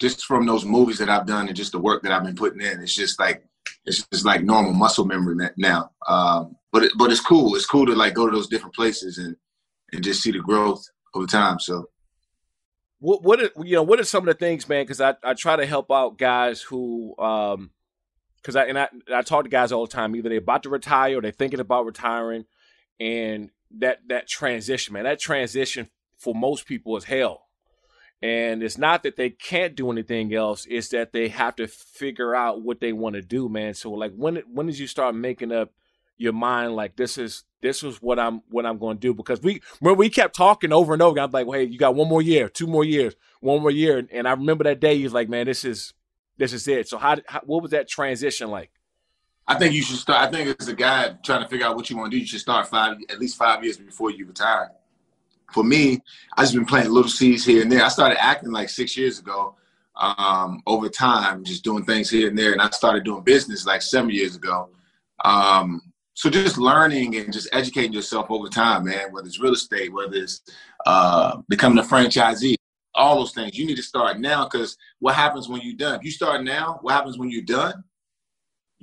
Just 0.00 0.24
from 0.24 0.46
those 0.46 0.64
movies 0.64 0.98
that 0.98 1.10
I've 1.10 1.26
done 1.26 1.48
and 1.48 1.56
just 1.56 1.72
the 1.72 1.78
work 1.78 2.02
that 2.02 2.12
I've 2.12 2.24
been 2.24 2.34
putting 2.34 2.62
in, 2.62 2.80
it's 2.80 2.96
just 2.96 3.20
like 3.20 3.44
it's 3.84 4.06
just 4.10 4.24
like 4.24 4.42
normal 4.42 4.72
muscle 4.72 5.04
memory 5.04 5.36
now. 5.58 5.90
Um, 6.08 6.56
but 6.72 6.84
it, 6.84 6.92
but 6.96 7.10
it's 7.10 7.20
cool. 7.20 7.54
It's 7.56 7.66
cool 7.66 7.84
to 7.86 7.94
like 7.94 8.14
go 8.14 8.26
to 8.26 8.34
those 8.34 8.48
different 8.48 8.74
places 8.74 9.18
and 9.18 9.36
and 9.92 10.02
just 10.02 10.22
see 10.22 10.30
the 10.30 10.38
growth 10.38 10.82
over 11.14 11.26
time. 11.26 11.60
So. 11.60 11.88
What 13.02 13.24
what 13.24 13.40
are, 13.42 13.50
you 13.64 13.74
know? 13.74 13.82
What 13.82 13.98
are 13.98 14.04
some 14.04 14.26
of 14.28 14.32
the 14.32 14.38
things, 14.38 14.68
man? 14.68 14.84
Because 14.84 15.00
I, 15.00 15.16
I 15.24 15.34
try 15.34 15.56
to 15.56 15.66
help 15.66 15.90
out 15.90 16.18
guys 16.18 16.62
who 16.62 17.18
um, 17.18 17.72
because 18.36 18.54
I 18.54 18.66
and 18.66 18.78
I, 18.78 18.88
I 19.12 19.22
talk 19.22 19.42
to 19.42 19.50
guys 19.50 19.72
all 19.72 19.86
the 19.86 19.92
time. 19.92 20.14
Either 20.14 20.28
they're 20.28 20.38
about 20.38 20.62
to 20.62 20.68
retire 20.68 21.18
or 21.18 21.20
they're 21.20 21.32
thinking 21.32 21.58
about 21.58 21.84
retiring 21.84 22.44
and 23.00 23.50
that 23.78 24.02
that 24.06 24.28
transition, 24.28 24.94
man, 24.94 25.02
that 25.02 25.18
transition 25.18 25.90
for 26.16 26.32
most 26.32 26.64
people 26.64 26.96
is 26.96 27.04
hell. 27.04 27.48
And 28.22 28.62
it's 28.62 28.78
not 28.78 29.02
that 29.02 29.16
they 29.16 29.30
can't 29.30 29.74
do 29.74 29.90
anything 29.90 30.32
else; 30.32 30.64
it's 30.70 30.90
that 30.90 31.12
they 31.12 31.26
have 31.26 31.56
to 31.56 31.66
figure 31.66 32.36
out 32.36 32.62
what 32.62 32.78
they 32.78 32.92
want 32.92 33.16
to 33.16 33.22
do, 33.22 33.48
man. 33.48 33.74
So, 33.74 33.90
like, 33.90 34.12
when 34.14 34.36
when 34.46 34.66
did 34.66 34.78
you 34.78 34.86
start 34.86 35.16
making 35.16 35.50
up 35.50 35.72
your 36.22 36.32
mind 36.32 36.76
like 36.76 36.96
this 36.96 37.18
is 37.18 37.44
this 37.60 37.82
is 37.82 38.00
what 38.00 38.18
I'm 38.18 38.42
what 38.48 38.64
I'm 38.64 38.78
going 38.78 38.96
to 38.96 39.00
do? 39.00 39.12
Because 39.12 39.42
we 39.42 39.60
when 39.80 39.96
we 39.96 40.08
kept 40.08 40.36
talking 40.36 40.72
over 40.72 40.92
and 40.92 41.02
over, 41.02 41.18
I'm 41.18 41.30
like, 41.30 41.46
well, 41.46 41.58
hey, 41.58 41.66
you 41.66 41.78
got 41.78 41.94
one 41.94 42.08
more 42.08 42.22
year, 42.22 42.48
two 42.48 42.66
more 42.66 42.84
years, 42.84 43.14
one 43.40 43.60
more 43.60 43.70
year, 43.70 44.06
and 44.10 44.28
I 44.28 44.32
remember 44.32 44.64
that 44.64 44.80
day. 44.80 44.98
He's 44.98 45.12
like, 45.12 45.28
man, 45.28 45.46
this 45.46 45.64
is 45.64 45.92
this 46.38 46.52
is 46.52 46.66
it. 46.68 46.88
So, 46.88 46.98
how, 46.98 47.16
how 47.26 47.40
what 47.44 47.62
was 47.62 47.72
that 47.72 47.88
transition 47.88 48.50
like? 48.50 48.70
I 49.46 49.56
think 49.56 49.74
you 49.74 49.82
should 49.82 49.96
start. 49.96 50.28
I 50.28 50.30
think 50.30 50.56
as 50.60 50.68
a 50.68 50.74
guy 50.74 51.16
trying 51.24 51.42
to 51.42 51.48
figure 51.48 51.66
out 51.66 51.74
what 51.74 51.90
you 51.90 51.96
want 51.96 52.12
to 52.12 52.16
do, 52.16 52.20
you 52.20 52.26
should 52.26 52.40
start 52.40 52.68
five, 52.68 52.96
at 53.08 53.18
least 53.18 53.36
five 53.36 53.64
years 53.64 53.76
before 53.76 54.10
you 54.10 54.26
retire. 54.26 54.70
For 55.52 55.64
me, 55.64 56.00
I 56.36 56.42
just 56.42 56.54
been 56.54 56.64
playing 56.64 56.90
little 56.90 57.10
seeds 57.10 57.44
here 57.44 57.62
and 57.62 57.70
there. 57.70 57.84
I 57.84 57.88
started 57.88 58.22
acting 58.22 58.52
like 58.52 58.68
six 58.68 58.96
years 58.96 59.18
ago. 59.18 59.56
Um, 59.94 60.62
over 60.66 60.88
time, 60.88 61.44
just 61.44 61.64
doing 61.64 61.84
things 61.84 62.08
here 62.08 62.28
and 62.28 62.38
there, 62.38 62.52
and 62.52 62.62
I 62.62 62.70
started 62.70 63.04
doing 63.04 63.22
business 63.22 63.66
like 63.66 63.82
seven 63.82 64.08
years 64.08 64.36
ago. 64.36 64.70
Um, 65.22 65.91
so 66.14 66.28
just 66.28 66.58
learning 66.58 67.16
and 67.16 67.32
just 67.32 67.48
educating 67.52 67.92
yourself 67.92 68.26
over 68.30 68.48
time, 68.48 68.84
man. 68.84 69.12
Whether 69.12 69.26
it's 69.26 69.40
real 69.40 69.54
estate, 69.54 69.92
whether 69.92 70.14
it's 70.14 70.42
uh, 70.86 71.38
becoming 71.48 71.78
a 71.78 71.82
franchisee, 71.82 72.54
all 72.94 73.16
those 73.16 73.32
things. 73.32 73.56
You 73.56 73.66
need 73.66 73.76
to 73.76 73.82
start 73.82 74.20
now 74.20 74.44
because 74.44 74.76
what 74.98 75.14
happens 75.14 75.48
when 75.48 75.62
you're 75.62 75.74
done? 75.74 75.98
If 75.98 76.04
you 76.04 76.10
start 76.10 76.44
now, 76.44 76.78
what 76.82 76.92
happens 76.92 77.18
when 77.18 77.30
you're 77.30 77.42
done? 77.42 77.82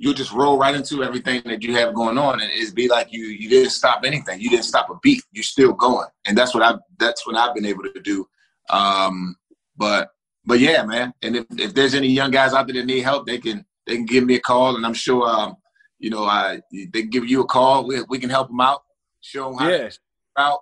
you'll 0.00 0.14
just 0.14 0.32
roll 0.32 0.56
right 0.56 0.74
into 0.74 1.04
everything 1.04 1.42
that 1.44 1.62
you 1.62 1.74
have 1.74 1.92
going 1.94 2.16
on 2.16 2.40
and 2.40 2.50
it's 2.54 2.70
be 2.70 2.88
like 2.88 3.12
you 3.12 3.26
you 3.26 3.50
didn't 3.50 3.70
stop 3.70 4.02
anything 4.04 4.40
you 4.40 4.48
didn't 4.48 4.64
stop 4.64 4.88
a 4.88 4.94
beat 5.02 5.22
you're 5.30 5.44
still 5.44 5.72
going 5.74 6.08
and 6.24 6.36
that's 6.36 6.54
what 6.54 6.62
i 6.62 6.74
that's 6.98 7.26
what 7.26 7.36
i've 7.36 7.54
been 7.54 7.66
able 7.66 7.82
to 7.82 8.00
do 8.00 8.26
um 8.70 9.36
but 9.76 10.08
but 10.46 10.58
yeah 10.58 10.82
man 10.84 11.12
and 11.22 11.36
if, 11.36 11.44
if 11.58 11.74
there's 11.74 11.94
any 11.94 12.08
young 12.08 12.30
guys 12.30 12.54
out 12.54 12.66
there 12.66 12.74
that 12.74 12.86
need 12.86 13.02
help 13.02 13.26
they 13.26 13.38
can 13.38 13.64
they 13.86 13.94
can 13.94 14.06
give 14.06 14.24
me 14.24 14.36
a 14.36 14.40
call 14.40 14.74
and 14.74 14.86
i'm 14.86 14.94
sure 14.94 15.28
um 15.28 15.54
you 16.00 16.10
know 16.10 16.24
i 16.24 16.60
they 16.92 17.02
give 17.02 17.28
you 17.28 17.40
a 17.42 17.46
call 17.46 17.86
we, 17.86 18.02
we 18.08 18.18
can 18.18 18.30
help 18.30 18.48
them 18.48 18.60
out 18.60 18.82
show 19.20 19.50
them 19.50 19.58
how 19.58 19.68
yeah. 19.68 19.90
out 20.36 20.60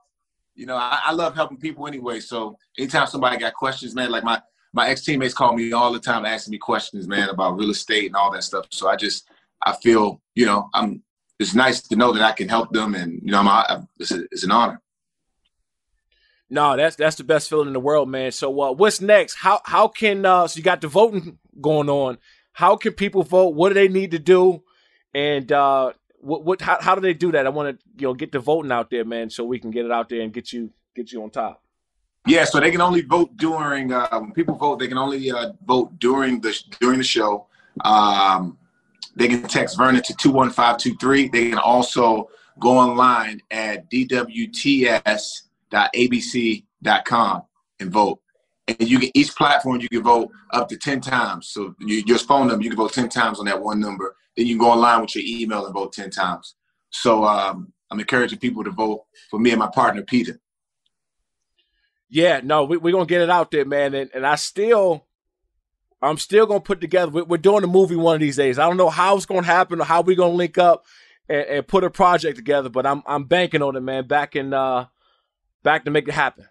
you 0.54 0.66
know 0.66 0.76
I, 0.76 1.00
I 1.06 1.12
love 1.12 1.34
helping 1.34 1.56
people 1.56 1.86
anyway 1.86 2.20
so 2.20 2.58
anytime 2.76 3.06
somebody 3.06 3.38
got 3.38 3.54
questions 3.54 3.94
man 3.94 4.10
like 4.10 4.24
my 4.24 4.42
my 4.72 4.88
ex 4.88 5.02
teammates 5.02 5.34
call 5.34 5.54
me 5.54 5.72
all 5.72 5.92
the 5.92 5.98
time 5.98 6.24
asking 6.24 6.52
me 6.52 6.58
questions, 6.58 7.08
man, 7.08 7.28
about 7.28 7.58
real 7.58 7.70
estate 7.70 8.06
and 8.06 8.16
all 8.16 8.30
that 8.32 8.44
stuff. 8.44 8.66
So 8.70 8.88
I 8.88 8.96
just 8.96 9.28
I 9.64 9.74
feel 9.76 10.20
you 10.34 10.46
know 10.46 10.68
I'm. 10.74 11.02
It's 11.40 11.54
nice 11.54 11.80
to 11.82 11.94
know 11.94 12.12
that 12.12 12.22
I 12.22 12.32
can 12.32 12.48
help 12.48 12.72
them, 12.72 12.96
and 12.96 13.20
you 13.22 13.30
know 13.30 13.38
I'm, 13.38 13.48
I'm 13.48 13.88
it's, 14.00 14.10
a, 14.10 14.24
it's 14.32 14.42
an 14.42 14.50
honor. 14.50 14.80
No, 16.50 16.76
that's 16.76 16.96
that's 16.96 17.16
the 17.16 17.24
best 17.24 17.48
feeling 17.48 17.68
in 17.68 17.72
the 17.72 17.80
world, 17.80 18.08
man. 18.08 18.32
So 18.32 18.60
uh, 18.60 18.72
what's 18.72 19.00
next? 19.00 19.34
How 19.34 19.60
how 19.64 19.86
can 19.86 20.26
uh, 20.26 20.48
so 20.48 20.58
you 20.58 20.64
got 20.64 20.80
the 20.80 20.88
voting 20.88 21.38
going 21.60 21.88
on? 21.88 22.18
how 22.58 22.74
can 22.74 22.92
people 22.92 23.22
vote? 23.22 23.54
What 23.54 23.68
do 23.68 23.74
they 23.74 23.86
need 23.86 24.10
to 24.10 24.18
do? 24.18 24.64
And 25.18 25.50
uh, 25.50 25.94
what, 26.20 26.44
what 26.44 26.60
how, 26.60 26.78
how 26.80 26.94
do 26.94 27.00
they 27.00 27.12
do 27.12 27.32
that? 27.32 27.44
I 27.44 27.48
want 27.48 27.76
to 27.76 27.84
you 27.98 28.06
know 28.06 28.14
get 28.14 28.30
the 28.30 28.38
voting 28.38 28.70
out 28.70 28.88
there, 28.88 29.04
man, 29.04 29.30
so 29.30 29.42
we 29.44 29.58
can 29.58 29.72
get 29.72 29.84
it 29.84 29.90
out 29.90 30.08
there 30.08 30.20
and 30.20 30.32
get 30.32 30.52
you 30.52 30.70
get 30.94 31.10
you 31.10 31.24
on 31.24 31.30
top. 31.30 31.60
Yeah, 32.28 32.44
so 32.44 32.60
they 32.60 32.70
can 32.70 32.80
only 32.80 33.00
vote 33.00 33.36
during 33.36 33.92
uh, 33.92 34.20
when 34.20 34.30
people 34.32 34.54
vote. 34.54 34.78
They 34.78 34.86
can 34.86 34.96
only 34.96 35.28
uh, 35.32 35.50
vote 35.66 35.98
during 35.98 36.40
the 36.40 36.56
during 36.80 36.98
the 36.98 37.04
show. 37.04 37.48
Um, 37.84 38.58
they 39.16 39.26
can 39.26 39.42
text 39.42 39.76
Vernon 39.76 40.04
to 40.04 40.14
two 40.14 40.30
one 40.30 40.50
five 40.50 40.78
two 40.78 40.94
three. 40.98 41.26
They 41.28 41.50
can 41.50 41.58
also 41.58 42.28
go 42.60 42.78
online 42.78 43.40
at 43.50 43.90
dwts.abc.com 43.90 44.22
and 47.80 47.90
vote. 47.90 48.20
And 48.68 48.88
you 48.88 49.00
can 49.00 49.10
each 49.14 49.34
platform 49.34 49.80
you 49.80 49.88
can 49.88 50.04
vote 50.04 50.30
up 50.52 50.68
to 50.68 50.76
ten 50.76 51.00
times. 51.00 51.48
So 51.48 51.74
you, 51.80 52.04
your 52.06 52.18
phone 52.18 52.46
number 52.46 52.62
you 52.62 52.70
can 52.70 52.76
vote 52.76 52.92
ten 52.92 53.08
times 53.08 53.40
on 53.40 53.46
that 53.46 53.60
one 53.60 53.80
number. 53.80 54.14
Then 54.38 54.46
you 54.46 54.54
can 54.54 54.64
go 54.64 54.70
online 54.70 55.00
with 55.00 55.16
your 55.16 55.24
email 55.26 55.66
and 55.66 55.74
vote 55.74 55.92
ten 55.92 56.10
times. 56.10 56.54
So 56.90 57.24
um, 57.24 57.72
I'm 57.90 57.98
encouraging 57.98 58.38
people 58.38 58.62
to 58.62 58.70
vote 58.70 59.04
for 59.30 59.40
me 59.40 59.50
and 59.50 59.58
my 59.58 59.66
partner 59.66 60.02
Peter. 60.02 60.38
Yeah, 62.08 62.40
no, 62.44 62.64
we, 62.64 62.76
we're 62.76 62.92
gonna 62.92 63.04
get 63.04 63.20
it 63.20 63.30
out 63.30 63.50
there, 63.50 63.64
man. 63.64 63.94
And, 63.94 64.10
and 64.14 64.24
I 64.24 64.36
still, 64.36 65.08
I'm 66.00 66.18
still 66.18 66.46
gonna 66.46 66.60
put 66.60 66.80
together. 66.80 67.10
We're, 67.10 67.24
we're 67.24 67.38
doing 67.38 67.64
a 67.64 67.66
movie 67.66 67.96
one 67.96 68.14
of 68.14 68.20
these 68.20 68.36
days. 68.36 68.60
I 68.60 68.68
don't 68.68 68.76
know 68.76 68.90
how 68.90 69.16
it's 69.16 69.26
gonna 69.26 69.42
happen 69.42 69.80
or 69.80 69.84
how 69.84 70.02
we're 70.02 70.14
gonna 70.14 70.34
link 70.34 70.56
up 70.56 70.86
and, 71.28 71.44
and, 71.46 71.66
put 71.66 71.82
a 71.82 71.90
project 71.90 72.36
together, 72.36 72.68
but 72.68 72.86
I'm 72.86 73.02
I'm 73.06 73.24
banking 73.24 73.60
on 73.60 73.74
it, 73.74 73.80
man. 73.80 74.06
Back 74.06 74.36
in, 74.36 74.54
uh, 74.54 74.86
back 75.64 75.84
to 75.84 75.90
make 75.90 76.06
it 76.06 76.14
happen. 76.14 76.46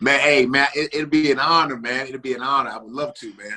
Man, 0.00 0.18
hey, 0.18 0.44
man, 0.46 0.66
it, 0.74 0.92
it'll 0.92 1.08
be 1.08 1.30
an 1.30 1.38
honor, 1.38 1.76
man. 1.76 2.08
It'll 2.08 2.20
be 2.20 2.34
an 2.34 2.42
honor. 2.42 2.70
I 2.70 2.78
would 2.78 2.92
love 2.92 3.14
to, 3.14 3.32
man. 3.36 3.56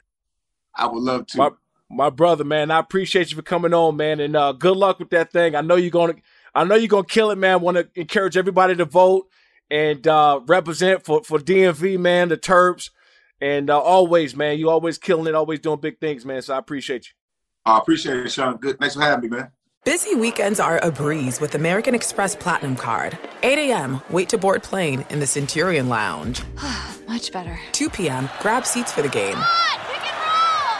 I 0.76 0.86
would 0.86 1.02
love 1.02 1.26
to. 1.28 1.38
My, 1.40 1.50
my 1.90 2.10
brother, 2.10 2.44
man, 2.44 2.72
I 2.72 2.80
appreciate 2.80 3.32
you 3.32 3.36
for 3.36 3.44
coming 3.44 3.74
on, 3.74 3.96
man, 3.96 4.20
and 4.20 4.36
uh, 4.36 4.52
good 4.54 4.78
luck 4.78 5.00
with 5.00 5.12
that 5.12 5.32
thing. 5.32 5.56
I 5.56 5.62
know 5.62 5.76
you're 5.76 5.92
gonna, 5.92 6.16
I 6.54 6.64
know 6.64 6.76
you're 6.76 6.88
gonna 6.88 7.06
kill 7.06 7.32
it, 7.32 7.38
man. 7.38 7.62
Want 7.62 7.78
to 7.78 7.88
encourage 7.96 8.38
everybody 8.38 8.76
to 8.76 8.86
vote 8.86 9.28
and 9.70 10.06
uh, 10.08 10.40
represent 10.46 11.04
for 11.04 11.24
for 11.24 11.40
DMV, 11.40 12.00
man, 12.00 12.30
the 12.30 12.38
Terps, 12.38 12.90
and 13.40 13.70
uh, 13.70 13.80
always, 13.80 14.36
man, 14.36 14.58
you 14.58 14.70
always 14.70 14.98
killing 14.98 15.28
it, 15.28 15.36
always 15.36 15.60
doing 15.60 15.80
big 15.80 16.00
things, 16.00 16.26
man. 16.26 16.42
So 16.42 16.56
I 16.56 16.58
appreciate 16.58 17.08
you. 17.08 17.14
I 17.66 17.78
appreciate 17.80 18.18
it, 18.18 18.26
Shawne. 18.28 18.60
Good. 18.60 18.80
Thanks 18.80 18.96
for 18.96 19.02
having 19.02 19.30
me, 19.30 19.38
man. 19.38 19.52
Busy 19.86 20.16
weekends 20.16 20.60
are 20.60 20.80
a 20.82 20.90
breeze 20.90 21.40
with 21.40 21.54
American 21.54 21.94
Express 21.94 22.36
Platinum 22.36 22.76
Card. 22.76 23.18
8 23.44 23.70
a.m., 23.70 24.02
wait 24.10 24.30
to 24.30 24.38
board 24.38 24.64
plane 24.64 25.06
in 25.12 25.20
the 25.20 25.28
Centurion 25.28 25.90
Lounge. 25.90 26.42
Much 27.08 27.32
better. 27.32 27.60
2 27.72 27.92
p.m., 27.92 28.28
grab 28.40 28.66
seats 28.66 28.92
for 28.92 29.04
the 29.04 29.10
game. 29.10 29.38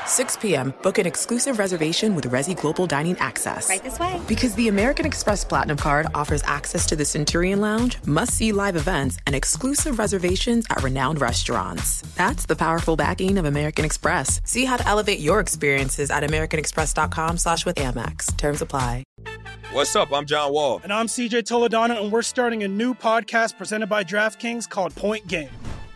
6 0.08 0.38
p.m., 0.38 0.74
book 0.82 0.98
an 0.98 1.06
exclusive 1.06 1.60
reservation 1.60 2.16
with 2.16 2.30
Resy 2.30 2.60
Global 2.60 2.86
Dining 2.86 3.18
Access. 3.20 3.70
Right 3.70 3.84
this 3.84 4.00
way. 4.00 4.22
Because 4.28 4.56
the 4.56 4.68
American 4.68 5.06
Express 5.06 5.44
Platinum 5.44 5.78
Card 5.78 6.08
offers 6.14 6.44
access 6.44 6.86
to 6.88 6.96
the 6.96 7.06
Centurion 7.06 7.62
Lounge, 7.62 7.98
must 8.06 8.34
see 8.34 8.52
live 8.52 8.76
events, 8.76 9.18
and 9.26 9.36
exclusive 9.36 10.00
reservations 10.00 10.66
at 10.70 10.84
renowned 10.84 11.22
restaurants. 11.22 12.02
That's 12.16 12.46
the 12.46 12.56
powerful 12.56 12.96
backing 12.96 13.38
of 13.38 13.46
American 13.46 13.86
Express. 13.86 14.42
See 14.44 14.66
how 14.66 14.78
to 14.78 14.88
elevate 14.88 15.20
your 15.20 15.40
experiences 15.40 16.12
at 16.12 16.24
AmericanExpress.com 16.24 17.38
slash 17.38 17.66
with 17.66 17.78
Amex. 17.78 18.36
Terms 18.38 18.62
apply. 18.62 19.04
What's 19.72 19.96
up? 19.96 20.14
I'm 20.14 20.26
John 20.26 20.54
Wall. 20.54 20.80
And 20.84 20.94
I'm 20.94 21.08
CJ 21.08 21.44
Toledano, 21.44 22.02
and 22.02 22.12
we're 22.12 22.22
starting 22.22 22.64
a 22.64 22.68
new 22.68 22.94
podcast 22.94 23.58
presented 23.58 23.88
by 23.88 24.04
DraftKings 24.04 24.70
called 24.70 24.96
Point 24.96 25.28
Game. 25.28 25.50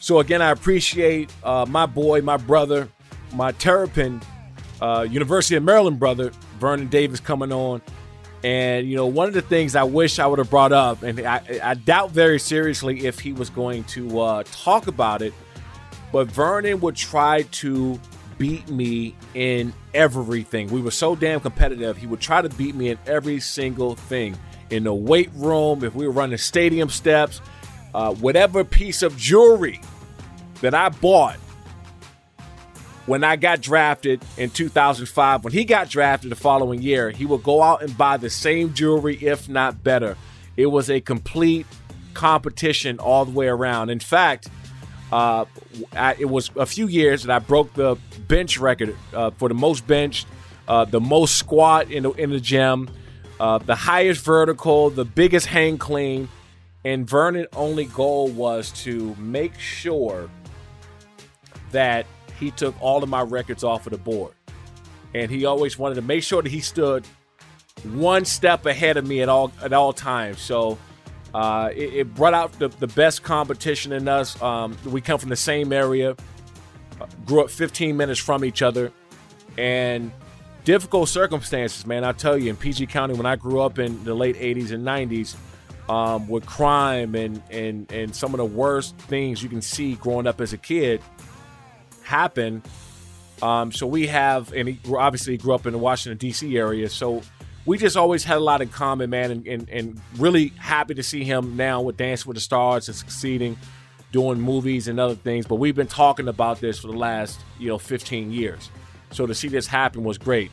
So 0.00 0.20
again, 0.20 0.40
I 0.40 0.50
appreciate 0.50 1.30
uh, 1.44 1.66
my 1.68 1.84
boy, 1.84 2.22
my 2.22 2.38
brother, 2.38 2.88
my 3.34 3.52
Terrapin, 3.52 4.22
uh, 4.80 5.06
University 5.08 5.56
of 5.56 5.64
Maryland 5.64 5.98
brother, 5.98 6.30
Vernon 6.58 6.88
Davis, 6.88 7.20
coming 7.20 7.52
on. 7.52 7.82
And 8.42 8.88
you 8.88 8.96
know, 8.96 9.06
one 9.06 9.28
of 9.28 9.34
the 9.34 9.42
things 9.42 9.74
I 9.76 9.82
wish 9.82 10.18
I 10.18 10.26
would 10.26 10.38
have 10.38 10.48
brought 10.48 10.72
up, 10.72 11.02
and 11.02 11.20
I, 11.20 11.42
I 11.62 11.74
doubt 11.74 12.12
very 12.12 12.38
seriously 12.38 13.04
if 13.04 13.18
he 13.18 13.32
was 13.32 13.50
going 13.50 13.84
to 13.84 14.20
uh, 14.20 14.44
talk 14.50 14.86
about 14.86 15.22
it, 15.22 15.34
but 16.12 16.28
Vernon 16.28 16.80
would 16.80 16.94
try 16.94 17.42
to 17.42 18.00
beat 18.38 18.68
me 18.70 19.14
in 19.34 19.74
everything. 19.92 20.68
We 20.68 20.80
were 20.80 20.92
so 20.92 21.16
damn 21.16 21.40
competitive. 21.40 21.96
He 21.96 22.06
would 22.06 22.20
try 22.20 22.40
to 22.40 22.48
beat 22.48 22.76
me 22.76 22.90
in 22.90 22.98
every 23.06 23.40
single 23.40 23.96
thing. 23.96 24.38
In 24.70 24.84
the 24.84 24.94
weight 24.94 25.30
room, 25.34 25.84
if 25.84 25.94
we 25.94 26.06
were 26.06 26.12
running 26.12 26.38
stadium 26.38 26.90
steps, 26.90 27.40
uh, 27.94 28.14
whatever 28.14 28.64
piece 28.64 29.02
of 29.02 29.16
jewelry 29.16 29.80
that 30.60 30.74
I 30.74 30.88
bought 30.90 31.38
when 33.08 33.24
I 33.24 33.36
got 33.36 33.62
drafted 33.62 34.22
in 34.36 34.50
2005, 34.50 35.42
when 35.42 35.52
he 35.54 35.64
got 35.64 35.88
drafted 35.88 36.30
the 36.30 36.36
following 36.36 36.82
year, 36.82 37.10
he 37.10 37.24
would 37.24 37.42
go 37.42 37.62
out 37.62 37.82
and 37.82 37.96
buy 37.96 38.18
the 38.18 38.28
same 38.28 38.74
jewelry, 38.74 39.16
if 39.16 39.48
not 39.48 39.82
better. 39.82 40.14
It 40.58 40.66
was 40.66 40.90
a 40.90 41.00
complete 41.00 41.66
competition 42.12 42.98
all 42.98 43.24
the 43.24 43.30
way 43.30 43.48
around. 43.48 43.88
In 43.88 43.98
fact, 43.98 44.48
uh, 45.10 45.46
I, 45.94 46.16
it 46.18 46.26
was 46.26 46.50
a 46.56 46.66
few 46.66 46.86
years 46.86 47.22
that 47.22 47.34
I 47.34 47.38
broke 47.38 47.72
the 47.72 47.96
bench 48.26 48.58
record 48.58 48.94
uh, 49.14 49.30
for 49.30 49.48
the 49.48 49.54
most 49.54 49.86
bench, 49.86 50.26
uh, 50.68 50.84
the 50.84 51.00
most 51.00 51.36
squat 51.36 51.90
in 51.90 52.02
the, 52.02 52.10
in 52.12 52.28
the 52.28 52.40
gym, 52.40 52.90
uh, 53.40 53.58
the 53.58 53.74
highest 53.74 54.24
vertical, 54.24 54.90
the 54.90 55.04
biggest 55.04 55.46
hang 55.46 55.78
clean. 55.78 56.28
And 56.84 57.08
Vernon's 57.08 57.48
only 57.54 57.86
goal 57.86 58.28
was 58.28 58.70
to 58.84 59.14
make 59.16 59.58
sure 59.58 60.30
that 61.72 62.06
he 62.38 62.50
took 62.52 62.74
all 62.80 63.02
of 63.02 63.08
my 63.08 63.22
records 63.22 63.64
off 63.64 63.86
of 63.86 63.92
the 63.92 63.98
board. 63.98 64.32
and 65.14 65.30
he 65.30 65.44
always 65.44 65.78
wanted 65.78 65.96
to 65.96 66.02
make 66.02 66.22
sure 66.22 66.42
that 66.42 66.50
he 66.50 66.60
stood 66.60 67.06
one 67.84 68.24
step 68.24 68.66
ahead 68.66 68.96
of 68.96 69.06
me 69.06 69.22
at 69.22 69.28
all 69.28 69.52
at 69.62 69.72
all 69.72 69.92
times. 69.92 70.40
So 70.40 70.78
uh, 71.34 71.70
it, 71.74 71.94
it, 71.94 72.14
brought 72.14 72.34
out 72.34 72.52
the, 72.58 72.68
the 72.68 72.86
best 72.88 73.22
competition 73.22 73.92
in 73.92 74.08
us. 74.08 74.40
Um, 74.42 74.76
we 74.84 75.00
come 75.00 75.18
from 75.18 75.28
the 75.28 75.36
same 75.36 75.72
area, 75.72 76.16
grew 77.26 77.42
up 77.42 77.50
15 77.50 77.96
minutes 77.96 78.18
from 78.18 78.44
each 78.44 78.62
other, 78.62 78.92
and 79.56 80.10
difficult 80.68 81.08
circumstances, 81.08 81.86
man. 81.86 82.04
I 82.04 82.12
tell 82.12 82.36
you, 82.36 82.50
in 82.50 82.56
PG 82.56 82.88
County, 82.88 83.14
when 83.14 83.24
I 83.24 83.36
grew 83.36 83.62
up 83.62 83.78
in 83.78 84.04
the 84.04 84.14
late 84.14 84.36
80s 84.36 84.70
and 84.70 84.86
90s, 84.86 85.34
um, 85.88 86.28
with 86.28 86.44
crime 86.44 87.14
and, 87.14 87.42
and, 87.50 87.90
and 87.90 88.14
some 88.14 88.34
of 88.34 88.38
the 88.38 88.44
worst 88.44 88.94
things 88.98 89.42
you 89.42 89.48
can 89.48 89.62
see 89.62 89.94
growing 89.94 90.26
up 90.26 90.42
as 90.42 90.52
a 90.52 90.58
kid 90.58 91.00
happen. 92.02 92.62
Um, 93.40 93.72
so 93.72 93.86
we 93.86 94.08
have, 94.08 94.52
and 94.52 94.68
he 94.68 94.78
obviously 94.94 95.38
grew 95.38 95.54
up 95.54 95.64
in 95.64 95.72
the 95.72 95.78
Washington, 95.78 96.18
D.C. 96.18 96.58
area. 96.58 96.90
So 96.90 97.22
we 97.64 97.78
just 97.78 97.96
always 97.96 98.22
had 98.22 98.36
a 98.36 98.40
lot 98.40 98.60
in 98.60 98.68
common, 98.68 99.08
man, 99.08 99.30
and, 99.30 99.46
and, 99.46 99.70
and 99.70 99.98
really 100.18 100.48
happy 100.58 100.92
to 100.92 101.02
see 101.02 101.24
him 101.24 101.56
now 101.56 101.80
with 101.80 101.96
Dance 101.96 102.26
with 102.26 102.34
the 102.34 102.42
Stars 102.42 102.88
and 102.88 102.94
succeeding, 102.94 103.56
doing 104.12 104.38
movies 104.38 104.86
and 104.86 105.00
other 105.00 105.14
things. 105.14 105.46
But 105.46 105.54
we've 105.54 105.74
been 105.74 105.86
talking 105.86 106.28
about 106.28 106.60
this 106.60 106.78
for 106.78 106.88
the 106.88 106.98
last, 106.98 107.40
you 107.58 107.68
know, 107.68 107.78
15 107.78 108.30
years. 108.32 108.68
So 109.12 109.26
to 109.26 109.34
see 109.34 109.48
this 109.48 109.66
happen 109.66 110.04
was 110.04 110.18
great. 110.18 110.50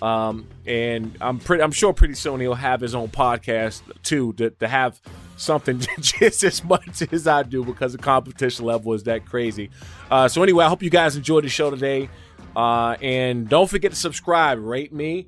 Um, 0.00 0.46
and 0.66 1.16
I'm 1.20 1.38
pretty, 1.38 1.62
I'm 1.62 1.72
sure 1.72 1.92
pretty 1.92 2.14
soon 2.14 2.40
he'll 2.40 2.54
have 2.54 2.80
his 2.80 2.94
own 2.94 3.08
podcast 3.08 3.82
too 4.02 4.32
to, 4.34 4.50
to 4.50 4.68
have 4.68 5.00
something 5.36 5.80
just 6.00 6.44
as 6.44 6.62
much 6.62 7.02
as 7.12 7.26
I 7.26 7.42
do 7.42 7.64
because 7.64 7.92
the 7.92 7.98
competition 7.98 8.64
level 8.64 8.92
is 8.94 9.04
that 9.04 9.26
crazy. 9.26 9.70
Uh, 10.10 10.28
so 10.28 10.42
anyway, 10.42 10.64
I 10.64 10.68
hope 10.68 10.82
you 10.82 10.90
guys 10.90 11.16
enjoyed 11.16 11.44
the 11.44 11.48
show 11.48 11.70
today. 11.70 12.08
Uh, 12.54 12.96
and 13.02 13.48
don't 13.48 13.68
forget 13.68 13.92
to 13.92 13.96
subscribe, 13.96 14.58
rate 14.60 14.92
me, 14.92 15.26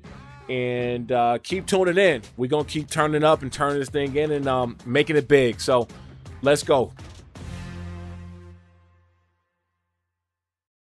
and 0.49 1.11
uh, 1.11 1.37
keep 1.41 1.65
tuning 1.65 1.97
in. 1.97 2.21
We're 2.35 2.47
gonna 2.47 2.65
keep 2.65 2.89
turning 2.89 3.23
up 3.23 3.41
and 3.41 3.51
turning 3.51 3.79
this 3.79 3.89
thing 3.89 4.15
in 4.15 4.31
and 4.31 4.47
um, 4.47 4.77
making 4.85 5.15
it 5.15 5.27
big. 5.27 5.61
So 5.61 5.87
let's 6.41 6.63
go. 6.63 6.91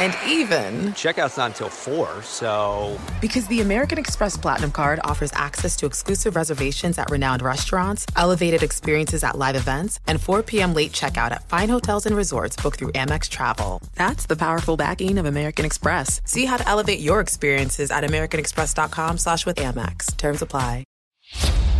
And 0.00 0.16
even, 0.26 0.94
Checkout's 0.94 1.36
not 1.36 1.50
until 1.50 1.68
4, 1.68 2.22
so. 2.22 2.98
Because 3.20 3.46
the 3.48 3.60
American 3.60 3.98
Express 3.98 4.34
Platinum 4.34 4.72
Card 4.72 4.98
offers 5.04 5.30
access 5.34 5.76
to 5.76 5.84
exclusive 5.84 6.36
reservations 6.36 6.96
at 6.96 7.10
renowned 7.10 7.42
restaurants, 7.42 8.06
elevated 8.16 8.62
experiences 8.62 9.22
at 9.22 9.36
live 9.36 9.56
events, 9.56 10.00
and 10.06 10.18
4 10.18 10.42
p.m. 10.42 10.72
late 10.72 10.92
checkout 10.92 11.32
at 11.32 11.46
fine 11.50 11.68
hotels 11.68 12.06
and 12.06 12.16
resorts 12.16 12.56
booked 12.56 12.78
through 12.78 12.92
Amex 12.92 13.28
Travel. 13.28 13.82
That's 13.94 14.24
the 14.24 14.36
powerful 14.36 14.78
backing 14.78 15.18
of 15.18 15.26
American 15.26 15.66
Express. 15.66 16.22
See 16.24 16.46
how 16.46 16.56
to 16.56 16.66
elevate 16.66 17.00
your 17.00 17.20
experiences 17.20 17.90
at 17.90 18.02
americanexpress.com 18.02 19.18
slash 19.18 19.44
with 19.44 19.56
Amex. 19.56 20.16
Terms 20.16 20.40
apply. 20.40 20.84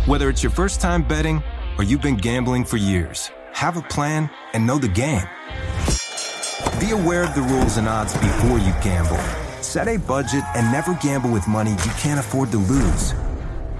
Whether 0.05 0.29
it's 0.29 0.43
your 0.43 0.51
first 0.51 0.79
time 0.79 1.01
betting 1.01 1.41
or 1.79 1.83
you've 1.83 2.03
been 2.03 2.17
gambling 2.17 2.65
for 2.65 2.77
years, 2.77 3.31
have 3.53 3.77
a 3.77 3.81
plan 3.81 4.29
and 4.53 4.67
know 4.67 4.77
the 4.77 4.87
game. 4.87 5.27
Be 6.81 6.89
aware 6.89 7.23
of 7.23 7.35
the 7.35 7.43
rules 7.43 7.77
and 7.77 7.87
odds 7.87 8.11
before 8.13 8.57
you 8.57 8.73
gamble. 8.81 9.19
Set 9.61 9.87
a 9.87 9.97
budget 9.97 10.43
and 10.55 10.71
never 10.71 10.95
gamble 10.95 11.29
with 11.29 11.47
money 11.47 11.69
you 11.69 11.91
can't 11.99 12.19
afford 12.19 12.49
to 12.49 12.57
lose. 12.57 13.13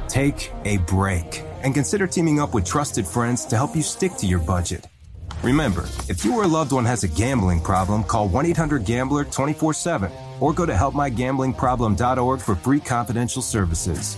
Take 0.07 0.51
a 0.65 0.77
break 0.77 1.43
and 1.63 1.73
consider 1.73 2.05
teaming 2.05 2.39
up 2.39 2.53
with 2.53 2.63
trusted 2.63 3.07
friends 3.07 3.43
to 3.45 3.55
help 3.55 3.75
you 3.75 3.81
stick 3.81 4.13
to 4.17 4.27
your 4.27 4.37
budget. 4.37 4.85
Remember, 5.41 5.85
if 6.09 6.23
you 6.23 6.35
or 6.35 6.43
a 6.43 6.47
loved 6.47 6.73
one 6.73 6.85
has 6.85 7.03
a 7.03 7.07
gambling 7.07 7.59
problem, 7.59 8.03
call 8.03 8.27
1 8.27 8.45
800 8.45 8.85
Gambler 8.85 9.23
24 9.23 9.73
7 9.73 10.11
or 10.39 10.53
go 10.53 10.67
to 10.67 10.73
helpmygamblingproblem.org 10.73 12.39
for 12.39 12.55
free 12.55 12.79
confidential 12.79 13.41
services. 13.41 14.15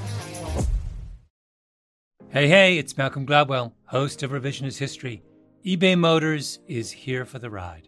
Hey, 2.31 2.49
hey, 2.49 2.77
it's 2.77 2.97
Malcolm 2.97 3.25
Gladwell, 3.25 3.71
host 3.85 4.23
of 4.23 4.31
Revisionist 4.31 4.77
History. 4.77 5.23
eBay 5.65 5.97
Motors 5.97 6.59
is 6.67 6.91
here 6.91 7.23
for 7.23 7.39
the 7.39 7.49
ride. 7.49 7.87